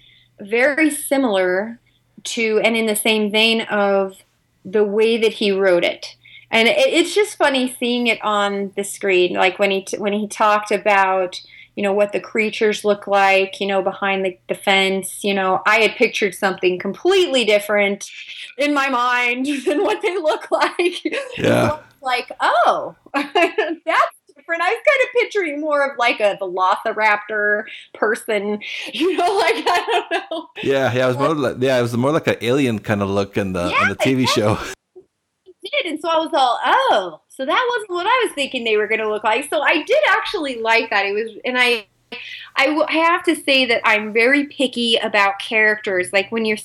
very 0.40 0.90
similar 0.90 1.80
to 2.22 2.60
and 2.62 2.76
in 2.76 2.86
the 2.86 2.96
same 2.96 3.32
vein 3.32 3.62
of 3.62 4.16
the 4.64 4.84
way 4.84 5.16
that 5.18 5.34
he 5.34 5.52
wrote 5.52 5.84
it. 5.84 6.16
And 6.50 6.68
it, 6.68 6.76
it's 6.78 7.14
just 7.14 7.36
funny 7.36 7.74
seeing 7.78 8.06
it 8.06 8.22
on 8.22 8.72
the 8.76 8.84
screen, 8.84 9.34
like 9.34 9.58
when 9.58 9.70
he 9.70 9.82
t- 9.82 9.98
when 9.98 10.12
he 10.12 10.26
talked 10.26 10.70
about 10.70 11.40
you 11.76 11.82
know 11.82 11.92
what 11.92 12.12
the 12.12 12.20
creatures 12.20 12.84
look 12.84 13.06
like 13.06 13.60
you 13.60 13.66
know 13.66 13.80
behind 13.80 14.24
the, 14.24 14.36
the 14.48 14.54
fence 14.54 15.24
you 15.24 15.32
know 15.32 15.62
i 15.64 15.76
had 15.76 15.92
pictured 15.92 16.34
something 16.34 16.78
completely 16.78 17.44
different 17.44 18.10
in 18.58 18.74
my 18.74 18.90
mind 18.90 19.46
than 19.66 19.82
what 19.82 20.02
they 20.02 20.14
look 20.16 20.50
like 20.50 21.02
yeah 21.38 21.78
like 22.02 22.30
oh 22.40 22.94
that's 23.14 24.19
different 24.50 24.62
i 24.62 24.68
was 24.68 24.82
kind 24.88 25.02
of 25.04 25.22
picturing 25.22 25.60
more 25.60 25.88
of 25.88 25.96
like 25.98 26.20
a 26.20 26.36
velociraptor 26.40 27.64
person 27.94 28.60
you 28.92 29.16
know 29.16 29.36
like 29.36 29.54
i 29.56 30.04
don't 30.10 30.30
know 30.30 30.48
yeah 30.62 30.92
yeah 30.92 31.04
it 31.04 31.08
was 31.08 31.18
more 31.18 31.34
like 31.34 31.56
yeah 31.60 31.78
it 31.78 31.82
was 31.82 31.96
more 31.96 32.12
like 32.12 32.26
an 32.26 32.36
alien 32.40 32.78
kind 32.78 33.02
of 33.02 33.08
look 33.08 33.36
in 33.36 33.52
the 33.52 33.68
yeah, 33.70 33.82
in 33.82 33.88
the 33.88 33.96
tv 33.96 34.28
show 34.28 34.58
did 35.62 35.86
and 35.86 36.00
so 36.00 36.08
i 36.08 36.16
was 36.16 36.30
all 36.32 36.58
oh 36.64 37.20
so 37.40 37.46
that 37.46 37.70
wasn't 37.70 37.90
what 37.92 38.06
I 38.06 38.24
was 38.26 38.34
thinking 38.34 38.64
they 38.64 38.76
were 38.76 38.86
going 38.86 39.00
to 39.00 39.08
look 39.08 39.24
like. 39.24 39.48
So 39.48 39.62
I 39.62 39.82
did 39.82 40.02
actually 40.10 40.60
like 40.60 40.90
that. 40.90 41.06
It 41.06 41.14
was, 41.14 41.30
and 41.42 41.56
I, 41.56 41.86
I 42.54 42.86
have 42.90 43.22
to 43.24 43.34
say 43.34 43.64
that 43.64 43.80
I'm 43.82 44.12
very 44.12 44.44
picky 44.44 44.96
about 44.96 45.38
characters. 45.38 46.12
Like 46.12 46.30
when 46.30 46.44
you're, 46.44 46.58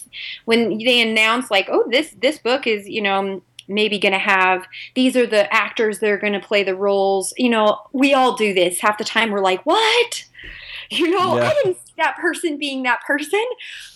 when 0.44 0.78
they 0.80 1.00
announce 1.00 1.50
like, 1.50 1.70
oh, 1.72 1.86
this 1.90 2.14
this 2.20 2.40
book 2.40 2.68
is, 2.68 2.90
you 2.90 3.02
know, 3.02 3.42
maybe 3.68 4.00
going 4.00 4.14
to 4.14 4.20
have 4.20 4.66
these 4.96 5.16
are 5.16 5.28
the 5.28 5.52
actors 5.54 6.00
that 6.00 6.10
are 6.10 6.18
going 6.18 6.34
to 6.34 6.40
play 6.40 6.64
the 6.64 6.76
roles. 6.76 7.34
You 7.38 7.50
know, 7.50 7.82
we 7.94 8.14
all 8.14 8.36
do 8.36 8.54
this. 8.54 8.80
Half 8.80 8.98
the 8.98 9.04
time 9.04 9.32
we're 9.32 9.42
like, 9.42 9.66
what? 9.66 10.26
You 10.92 11.10
know, 11.10 11.38
yeah. 11.38 11.50
I 11.50 11.54
didn't 11.64 11.78
see 11.78 11.94
that 11.98 12.16
person 12.18 12.60
being 12.60 12.84
that 12.84 13.02
person, 13.08 13.44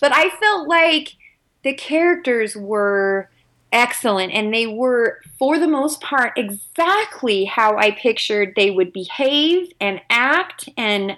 but 0.00 0.10
I 0.12 0.28
felt 0.28 0.66
like 0.66 1.14
the 1.62 1.72
characters 1.72 2.56
were 2.56 3.30
excellent 3.72 4.32
and 4.32 4.52
they 4.52 4.66
were 4.66 5.20
for 5.38 5.58
the 5.58 5.68
most 5.68 6.00
part 6.00 6.32
exactly 6.36 7.44
how 7.44 7.76
i 7.76 7.92
pictured 7.92 8.52
they 8.56 8.70
would 8.70 8.92
behave 8.92 9.70
and 9.80 10.00
act 10.10 10.68
and 10.76 11.16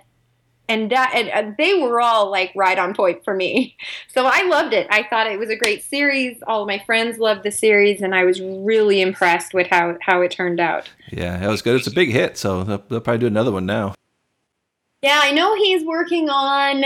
and 0.73 0.91
that 0.91 1.13
and, 1.15 1.31
uh, 1.31 1.55
they 1.59 1.75
were 1.75 2.01
all 2.01 2.31
like 2.31 2.51
right 2.57 2.79
on 2.79 2.95
point 2.95 3.25
for 3.25 3.35
me. 3.35 3.77
So 4.09 4.27
i 4.27 4.43
loved 4.43 4.73
it. 4.75 4.87
I 4.91 5.05
thought 5.05 5.27
it 5.27 5.39
was 5.39 5.51
a 5.51 5.57
great 5.57 5.83
series. 5.83 6.43
All 6.47 6.63
of 6.63 6.67
my 6.67 6.79
friends 6.85 7.19
loved 7.19 7.45
the 7.45 7.51
series 7.51 8.01
and 8.01 8.15
i 8.15 8.25
was 8.25 8.41
really 8.41 9.01
impressed 9.01 9.55
with 9.55 9.67
how 9.69 9.97
how 10.01 10.23
it 10.23 10.31
turned 10.31 10.61
out. 10.61 10.91
Yeah 11.11 11.43
it 11.43 11.49
was 11.49 11.63
good. 11.63 11.77
It's 11.77 11.87
a 11.87 11.93
big 11.93 12.11
hit 12.11 12.37
so 12.37 12.65
they'll, 12.65 12.83
they'll 12.89 13.01
probably 13.01 13.21
do 13.21 13.27
another 13.27 13.53
one 13.53 13.67
now. 13.67 13.95
Yeah 15.03 15.21
i 15.23 15.33
know 15.33 15.55
he's 15.57 15.85
working 15.85 16.29
on 16.31 16.85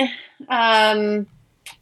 um 0.48 1.26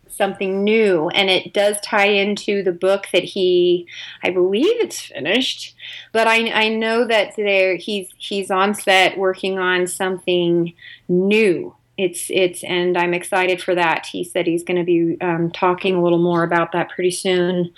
something 0.09 0.63
new 0.63 1.09
and 1.09 1.29
it 1.29 1.53
does 1.53 1.81
tie 1.81 2.07
into 2.07 2.63
the 2.63 2.73
book 2.73 3.09
that 3.13 3.25
he 3.25 3.87
I 4.23 4.31
believe 4.31 4.77
it's 4.81 5.01
finished 5.01 5.75
but 6.13 6.27
I, 6.27 6.51
I 6.51 6.69
know 6.69 7.07
that 7.07 7.35
there 7.37 7.77
he's 7.77 8.09
he's 8.19 8.51
on 8.51 8.75
set 8.75 9.19
working 9.19 9.59
on 9.59 9.87
something 9.87 10.73
new 11.09 11.75
it's 11.97 12.27
it's 12.31 12.65
and 12.65 12.99
I'm 12.99 13.15
excited 13.15 13.63
for 13.63 13.75
that 13.75 14.07
he 14.07 14.25
said 14.25 14.47
he's 14.47 14.65
going 14.65 14.79
to 14.79 14.85
be 14.85 15.17
um, 15.21 15.51
talking 15.53 15.95
a 15.95 16.03
little 16.03 16.19
more 16.19 16.43
about 16.43 16.73
that 16.73 16.91
pretty 16.91 17.13
soon 17.13 17.73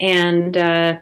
and 0.00 0.56
uh, 0.56 0.98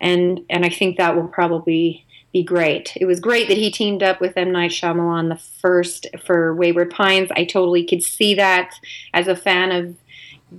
and 0.00 0.40
and 0.50 0.64
I 0.64 0.68
think 0.68 0.96
that 0.96 1.16
will 1.16 1.28
probably 1.28 2.04
be 2.32 2.42
great. 2.42 2.92
It 2.96 3.06
was 3.06 3.20
great 3.20 3.48
that 3.48 3.56
he 3.56 3.70
teamed 3.70 4.02
up 4.02 4.20
with 4.20 4.36
M. 4.36 4.52
Night 4.52 4.70
Shyamalan 4.70 5.28
the 5.28 5.42
first 5.60 6.06
for 6.24 6.54
Wayward 6.54 6.90
Pines. 6.90 7.30
I 7.34 7.44
totally 7.44 7.86
could 7.86 8.02
see 8.02 8.34
that 8.34 8.74
as 9.14 9.28
a 9.28 9.36
fan 9.36 9.72
of 9.72 9.96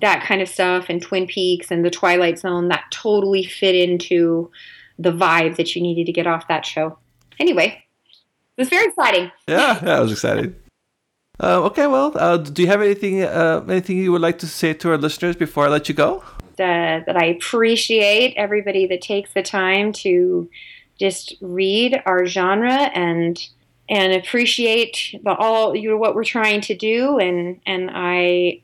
that 0.01 0.23
kind 0.23 0.41
of 0.41 0.47
stuff 0.47 0.85
and 0.89 1.01
Twin 1.01 1.27
Peaks 1.27 1.71
and 1.71 1.83
the 1.83 1.89
Twilight 1.89 2.39
Zone 2.39 2.69
that 2.69 2.85
totally 2.91 3.43
fit 3.43 3.75
into 3.75 4.51
the 4.97 5.11
vibe 5.11 5.55
that 5.57 5.75
you 5.75 5.81
needed 5.81 6.05
to 6.05 6.11
get 6.11 6.27
off 6.27 6.47
that 6.47 6.65
show. 6.65 6.97
Anyway, 7.39 7.83
it 8.57 8.61
was 8.61 8.69
very 8.69 8.85
exciting. 8.85 9.31
Yeah, 9.47 9.79
yeah, 9.83 9.97
I 9.97 9.99
was 9.99 10.11
excited. 10.11 10.55
Uh, 11.41 11.63
okay, 11.63 11.87
well, 11.87 12.11
uh, 12.15 12.37
do 12.37 12.61
you 12.61 12.67
have 12.67 12.81
anything 12.81 13.23
uh, 13.23 13.63
anything 13.69 13.97
you 13.97 14.11
would 14.11 14.21
like 14.21 14.39
to 14.39 14.47
say 14.47 14.73
to 14.73 14.91
our 14.91 14.97
listeners 14.97 15.35
before 15.35 15.65
I 15.65 15.69
let 15.69 15.87
you 15.87 15.95
go? 15.95 16.23
that 17.05 17.15
I 17.15 17.25
appreciate 17.27 18.33
everybody 18.35 18.85
that 18.87 19.01
takes 19.01 19.33
the 19.33 19.41
time 19.41 19.93
to 19.93 20.49
just 20.99 21.35
read 21.39 22.01
our 22.05 22.25
genre 22.25 22.91
and 22.93 23.41
and 23.87 24.13
appreciate 24.13 25.15
the 25.23 25.33
all 25.33 25.75
you 25.75 25.89
know, 25.89 25.97
what 25.97 26.15
we're 26.15 26.25
trying 26.25 26.59
to 26.61 26.75
do 26.75 27.17
and 27.17 27.61
and 27.65 27.89
I 27.93 28.61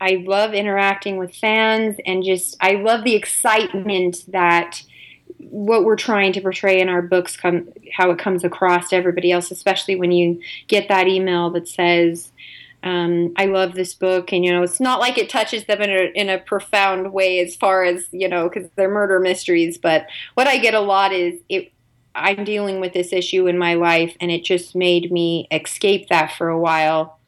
I 0.00 0.22
love 0.24 0.54
interacting 0.54 1.16
with 1.16 1.34
fans 1.34 1.96
and 2.06 2.22
just 2.22 2.56
I 2.60 2.74
love 2.74 3.02
the 3.02 3.16
excitement 3.16 4.24
that 4.28 4.82
what 5.38 5.84
we're 5.84 5.96
trying 5.96 6.32
to 6.32 6.40
portray 6.40 6.80
in 6.80 6.88
our 6.88 7.02
books 7.02 7.36
come 7.36 7.68
how 7.92 8.10
it 8.10 8.18
comes 8.18 8.44
across 8.44 8.88
to 8.90 8.96
everybody 8.96 9.30
else 9.30 9.50
especially 9.50 9.96
when 9.96 10.12
you 10.12 10.40
get 10.68 10.88
that 10.88 11.08
email 11.08 11.50
that 11.50 11.68
says 11.68 12.32
um, 12.84 13.32
I 13.36 13.46
love 13.46 13.74
this 13.74 13.94
book, 13.94 14.32
and 14.32 14.44
you 14.44 14.50
know, 14.50 14.64
it's 14.64 14.80
not 14.80 14.98
like 14.98 15.16
it 15.16 15.30
touches 15.30 15.66
them 15.66 15.80
in 15.82 15.90
a 15.90 16.10
in 16.20 16.28
a 16.28 16.38
profound 16.38 17.12
way 17.12 17.38
as 17.38 17.54
far 17.54 17.84
as 17.84 18.06
you 18.10 18.28
know, 18.28 18.48
because 18.48 18.68
they're 18.74 18.90
murder 18.90 19.20
mysteries. 19.20 19.78
But 19.78 20.08
what 20.34 20.48
I 20.48 20.58
get 20.58 20.74
a 20.74 20.80
lot 20.80 21.12
is 21.12 21.40
it 21.48 21.72
I'm 22.14 22.44
dealing 22.44 22.80
with 22.80 22.92
this 22.92 23.12
issue 23.12 23.46
in 23.46 23.56
my 23.56 23.74
life, 23.74 24.16
and 24.20 24.30
it 24.30 24.44
just 24.44 24.74
made 24.74 25.12
me 25.12 25.46
escape 25.50 26.08
that 26.08 26.32
for 26.32 26.48
a 26.48 26.58
while 26.58 27.18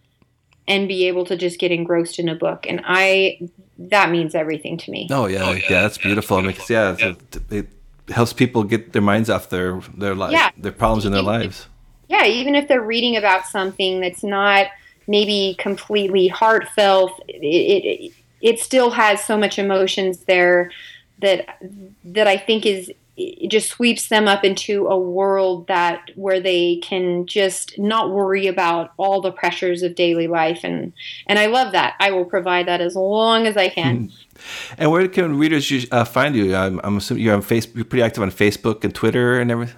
and 0.66 0.88
be 0.88 1.07
able 1.09 1.24
to 1.26 1.36
just 1.36 1.59
get 1.59 1.70
engrossed 1.70 2.18
in 2.18 2.28
a 2.28 2.34
book. 2.34 2.66
And 2.66 2.80
I, 2.84 3.38
that 3.78 4.11
means 4.11 4.34
everything 4.34 4.78
to 4.78 4.90
me. 4.90 5.09
Oh 5.11 5.26
yeah, 5.26 5.44
oh, 5.44 5.52
yeah, 5.52 5.62
yeah, 5.70 5.82
that's 5.82 5.98
beautiful. 5.98 6.38
I 6.38 6.42
mean, 6.42 6.57
yeah, 6.68 6.96
yeah. 6.98 7.09
It, 7.32 7.52
it, 7.52 7.68
helps 8.09 8.32
people 8.32 8.64
get 8.64 8.92
their 8.92 9.02
minds 9.02 9.30
off 9.30 9.50
their 9.50 9.80
their 9.96 10.14
life, 10.14 10.32
yeah. 10.32 10.50
their 10.57 10.72
problems 10.72 11.05
in 11.05 11.12
their 11.12 11.22
lives. 11.22 11.68
Yeah, 12.09 12.26
even 12.26 12.55
if 12.55 12.68
they're 12.68 12.82
reading 12.82 13.16
about 13.16 13.46
something 13.46 14.00
that's 14.00 14.22
not 14.22 14.66
maybe 15.07 15.57
completely 15.59 16.28
heartfelt, 16.28 17.12
it, 17.28 17.42
it, 17.42 18.12
it 18.40 18.59
still 18.61 18.90
has 18.90 19.24
so 19.24 19.38
much 19.38 19.59
emotions 19.59 20.20
there 20.24 20.70
that 21.20 21.59
that 22.05 22.26
I 22.26 22.36
think 22.36 22.66
is 22.66 22.92
it 23.16 23.48
just 23.48 23.70
sweeps 23.70 24.09
them 24.09 24.26
up 24.26 24.44
into 24.44 24.88
a 24.88 24.98
world 24.98 25.68
that 25.68 26.11
where 26.16 26.40
they 26.40 26.76
can 26.82 27.26
just 27.26 27.78
not 27.78 28.11
worry 28.11 28.48
about 28.48 28.92
all 28.96 29.20
the 29.20 29.30
pressures 29.30 29.82
of 29.82 29.94
daily 29.94 30.26
life 30.26 30.61
and 30.64 30.92
and 31.26 31.38
I 31.38 31.46
love 31.46 31.72
that 31.72 31.94
I 32.00 32.11
will 32.11 32.24
provide 32.24 32.66
that 32.66 32.80
as 32.80 32.96
long 32.96 33.46
as 33.46 33.57
I 33.57 33.68
can 33.68 34.12
and 34.78 34.91
where 34.91 35.07
can 35.09 35.39
readers 35.39 35.87
uh, 35.93 36.05
find 36.05 36.35
you 36.35 36.55
I'm, 36.55 36.80
I'm 36.85 36.97
assuming 36.97 37.24
you're 37.24 37.35
on 37.35 37.43
Facebook 37.43 37.74
you're 37.76 37.85
pretty 37.85 38.03
active 38.03 38.22
on 38.22 38.30
Facebook 38.30 38.85
and 38.85 38.95
Twitter 38.95 39.41
and 39.41 39.51
everything 39.51 39.76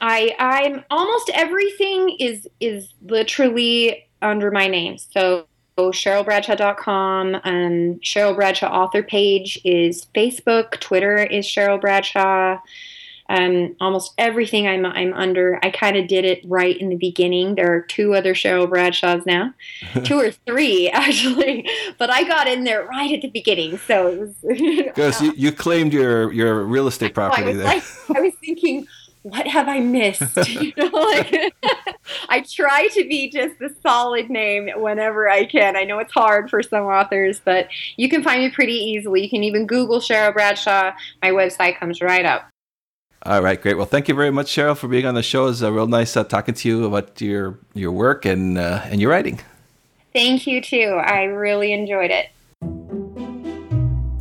I 0.00 0.34
I'm 0.38 0.84
almost 0.90 1.30
everything 1.34 2.16
is 2.18 2.48
is 2.60 2.92
literally 3.02 4.08
under 4.20 4.50
my 4.50 4.66
name 4.68 4.98
so 4.98 5.46
CherylBradshaw.com. 5.78 7.34
Um, 7.36 8.00
Cheryl 8.00 8.36
Bradshaw 8.36 8.68
author 8.68 9.02
page 9.02 9.58
is 9.64 10.06
Facebook. 10.14 10.78
Twitter 10.80 11.16
is 11.16 11.46
Cheryl 11.46 11.80
Bradshaw. 11.80 12.58
Um, 13.32 13.74
almost 13.80 14.12
everything 14.18 14.68
I'm, 14.68 14.84
I'm 14.84 15.14
under, 15.14 15.58
I 15.62 15.70
kind 15.70 15.96
of 15.96 16.06
did 16.06 16.26
it 16.26 16.42
right 16.44 16.76
in 16.76 16.90
the 16.90 16.96
beginning. 16.96 17.54
There 17.54 17.74
are 17.74 17.80
two 17.80 18.14
other 18.14 18.34
Cheryl 18.34 18.68
Bradshaws 18.68 19.24
now, 19.24 19.54
two 20.04 20.20
or 20.20 20.32
three 20.32 20.90
actually, 20.92 21.66
but 21.98 22.10
I 22.10 22.24
got 22.24 22.46
in 22.46 22.64
there 22.64 22.84
right 22.84 23.10
at 23.10 23.22
the 23.22 23.30
beginning. 23.30 23.78
So 23.78 24.08
it 24.08 24.20
was 24.20 24.34
because 24.84 25.22
you, 25.22 25.32
you, 25.34 25.50
claimed 25.50 25.94
your 25.94 26.30
your 26.32 26.64
real 26.64 26.86
estate 26.86 27.14
property 27.14 27.50
I 27.50 27.52
there. 27.54 27.64
Like, 27.64 27.84
I 28.14 28.20
was 28.20 28.34
thinking, 28.34 28.86
what 29.22 29.46
have 29.46 29.66
I 29.66 29.80
missed? 29.80 30.36
you 30.48 30.74
know, 30.76 30.88
like 30.88 31.54
I 32.28 32.40
try 32.40 32.88
to 32.88 33.08
be 33.08 33.30
just 33.30 33.58
the 33.58 33.74
solid 33.82 34.28
name 34.28 34.68
whenever 34.76 35.30
I 35.30 35.46
can. 35.46 35.74
I 35.74 35.84
know 35.84 36.00
it's 36.00 36.12
hard 36.12 36.50
for 36.50 36.62
some 36.62 36.84
authors, 36.84 37.40
but 37.42 37.68
you 37.96 38.10
can 38.10 38.22
find 38.22 38.42
me 38.42 38.50
pretty 38.50 38.74
easily. 38.74 39.22
You 39.22 39.30
can 39.30 39.42
even 39.42 39.66
Google 39.66 40.00
Cheryl 40.00 40.34
Bradshaw. 40.34 40.92
My 41.22 41.30
website 41.30 41.78
comes 41.78 42.02
right 42.02 42.26
up. 42.26 42.51
All 43.24 43.40
right, 43.40 43.60
great. 43.60 43.76
Well, 43.76 43.86
thank 43.86 44.08
you 44.08 44.14
very 44.14 44.32
much, 44.32 44.48
Cheryl, 44.48 44.76
for 44.76 44.88
being 44.88 45.06
on 45.06 45.14
the 45.14 45.22
show. 45.22 45.46
It's 45.46 45.62
uh, 45.62 45.72
real 45.72 45.86
nice 45.86 46.16
uh, 46.16 46.24
talking 46.24 46.54
to 46.54 46.68
you 46.68 46.84
about 46.86 47.20
your 47.20 47.58
your 47.72 47.92
work 47.92 48.24
and 48.24 48.58
uh, 48.58 48.82
and 48.86 49.00
your 49.00 49.10
writing. 49.10 49.40
Thank 50.12 50.46
you 50.46 50.60
too. 50.60 51.00
I 51.04 51.24
really 51.24 51.72
enjoyed 51.72 52.10
it. 52.10 52.30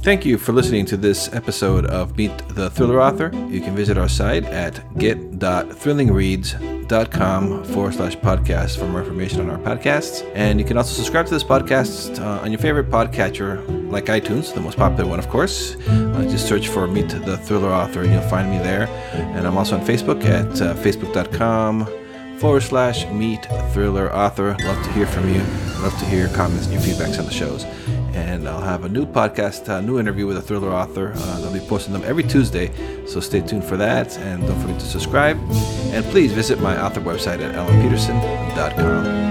Thank 0.03 0.25
you 0.25 0.37
for 0.39 0.51
listening 0.51 0.87
to 0.87 0.97
this 0.97 1.31
episode 1.31 1.85
of 1.85 2.17
Meet 2.17 2.35
the 2.55 2.71
Thriller 2.71 2.99
Author. 2.99 3.29
You 3.51 3.61
can 3.61 3.75
visit 3.75 3.99
our 3.99 4.09
site 4.09 4.43
at 4.45 4.97
get.thrillingreads.com 4.97 7.63
forward 7.65 7.93
slash 7.93 8.17
podcast 8.17 8.79
for 8.79 8.87
more 8.87 9.01
information 9.01 9.41
on 9.41 9.51
our 9.51 9.59
podcasts. 9.59 10.27
And 10.33 10.59
you 10.59 10.65
can 10.65 10.77
also 10.77 10.95
subscribe 10.95 11.27
to 11.27 11.33
this 11.35 11.43
podcast 11.43 12.19
uh, 12.19 12.41
on 12.41 12.51
your 12.51 12.59
favorite 12.59 12.89
podcatcher, 12.89 13.91
like 13.91 14.05
iTunes, 14.05 14.51
the 14.55 14.61
most 14.61 14.75
popular 14.75 15.07
one, 15.07 15.19
of 15.19 15.29
course. 15.29 15.75
Uh, 15.87 16.23
just 16.23 16.47
search 16.47 16.67
for 16.67 16.87
Meet 16.87 17.09
the 17.09 17.37
Thriller 17.37 17.69
Author 17.69 18.01
and 18.01 18.11
you'll 18.11 18.23
find 18.23 18.49
me 18.49 18.57
there. 18.57 18.87
And 19.13 19.45
I'm 19.45 19.55
also 19.55 19.77
on 19.77 19.85
Facebook 19.85 20.25
at 20.25 20.59
uh, 20.63 20.73
facebook.com 20.77 21.85
forward 22.39 22.61
slash 22.61 23.05
meet 23.11 23.45
thriller 23.71 24.11
author. 24.11 24.57
Love 24.61 24.83
to 24.83 24.91
hear 24.93 25.05
from 25.05 25.31
you. 25.31 25.43
Love 25.83 25.95
to 25.99 26.05
hear 26.05 26.21
your 26.21 26.35
comments 26.35 26.65
and 26.65 26.73
your 26.73 26.81
feedbacks 26.81 27.19
on 27.19 27.25
the 27.25 27.31
shows 27.31 27.67
and 28.13 28.47
I'll 28.47 28.61
have 28.61 28.85
a 28.85 28.89
new 28.89 29.05
podcast, 29.05 29.67
a 29.69 29.81
new 29.81 29.99
interview 29.99 30.27
with 30.27 30.37
a 30.37 30.41
thriller 30.41 30.69
author. 30.71 31.13
Uh, 31.15 31.41
I'll 31.43 31.53
be 31.53 31.59
posting 31.59 31.93
them 31.93 32.03
every 32.05 32.23
Tuesday, 32.23 32.71
so 33.05 33.19
stay 33.19 33.41
tuned 33.41 33.63
for 33.63 33.77
that. 33.77 34.17
And 34.19 34.45
don't 34.45 34.59
forget 34.61 34.79
to 34.79 34.85
subscribe. 34.85 35.37
And 35.93 36.03
please 36.05 36.33
visit 36.33 36.59
my 36.59 36.81
author 36.81 37.01
website 37.01 37.39
at 37.39 37.55
alanpeterson.com. 37.55 39.30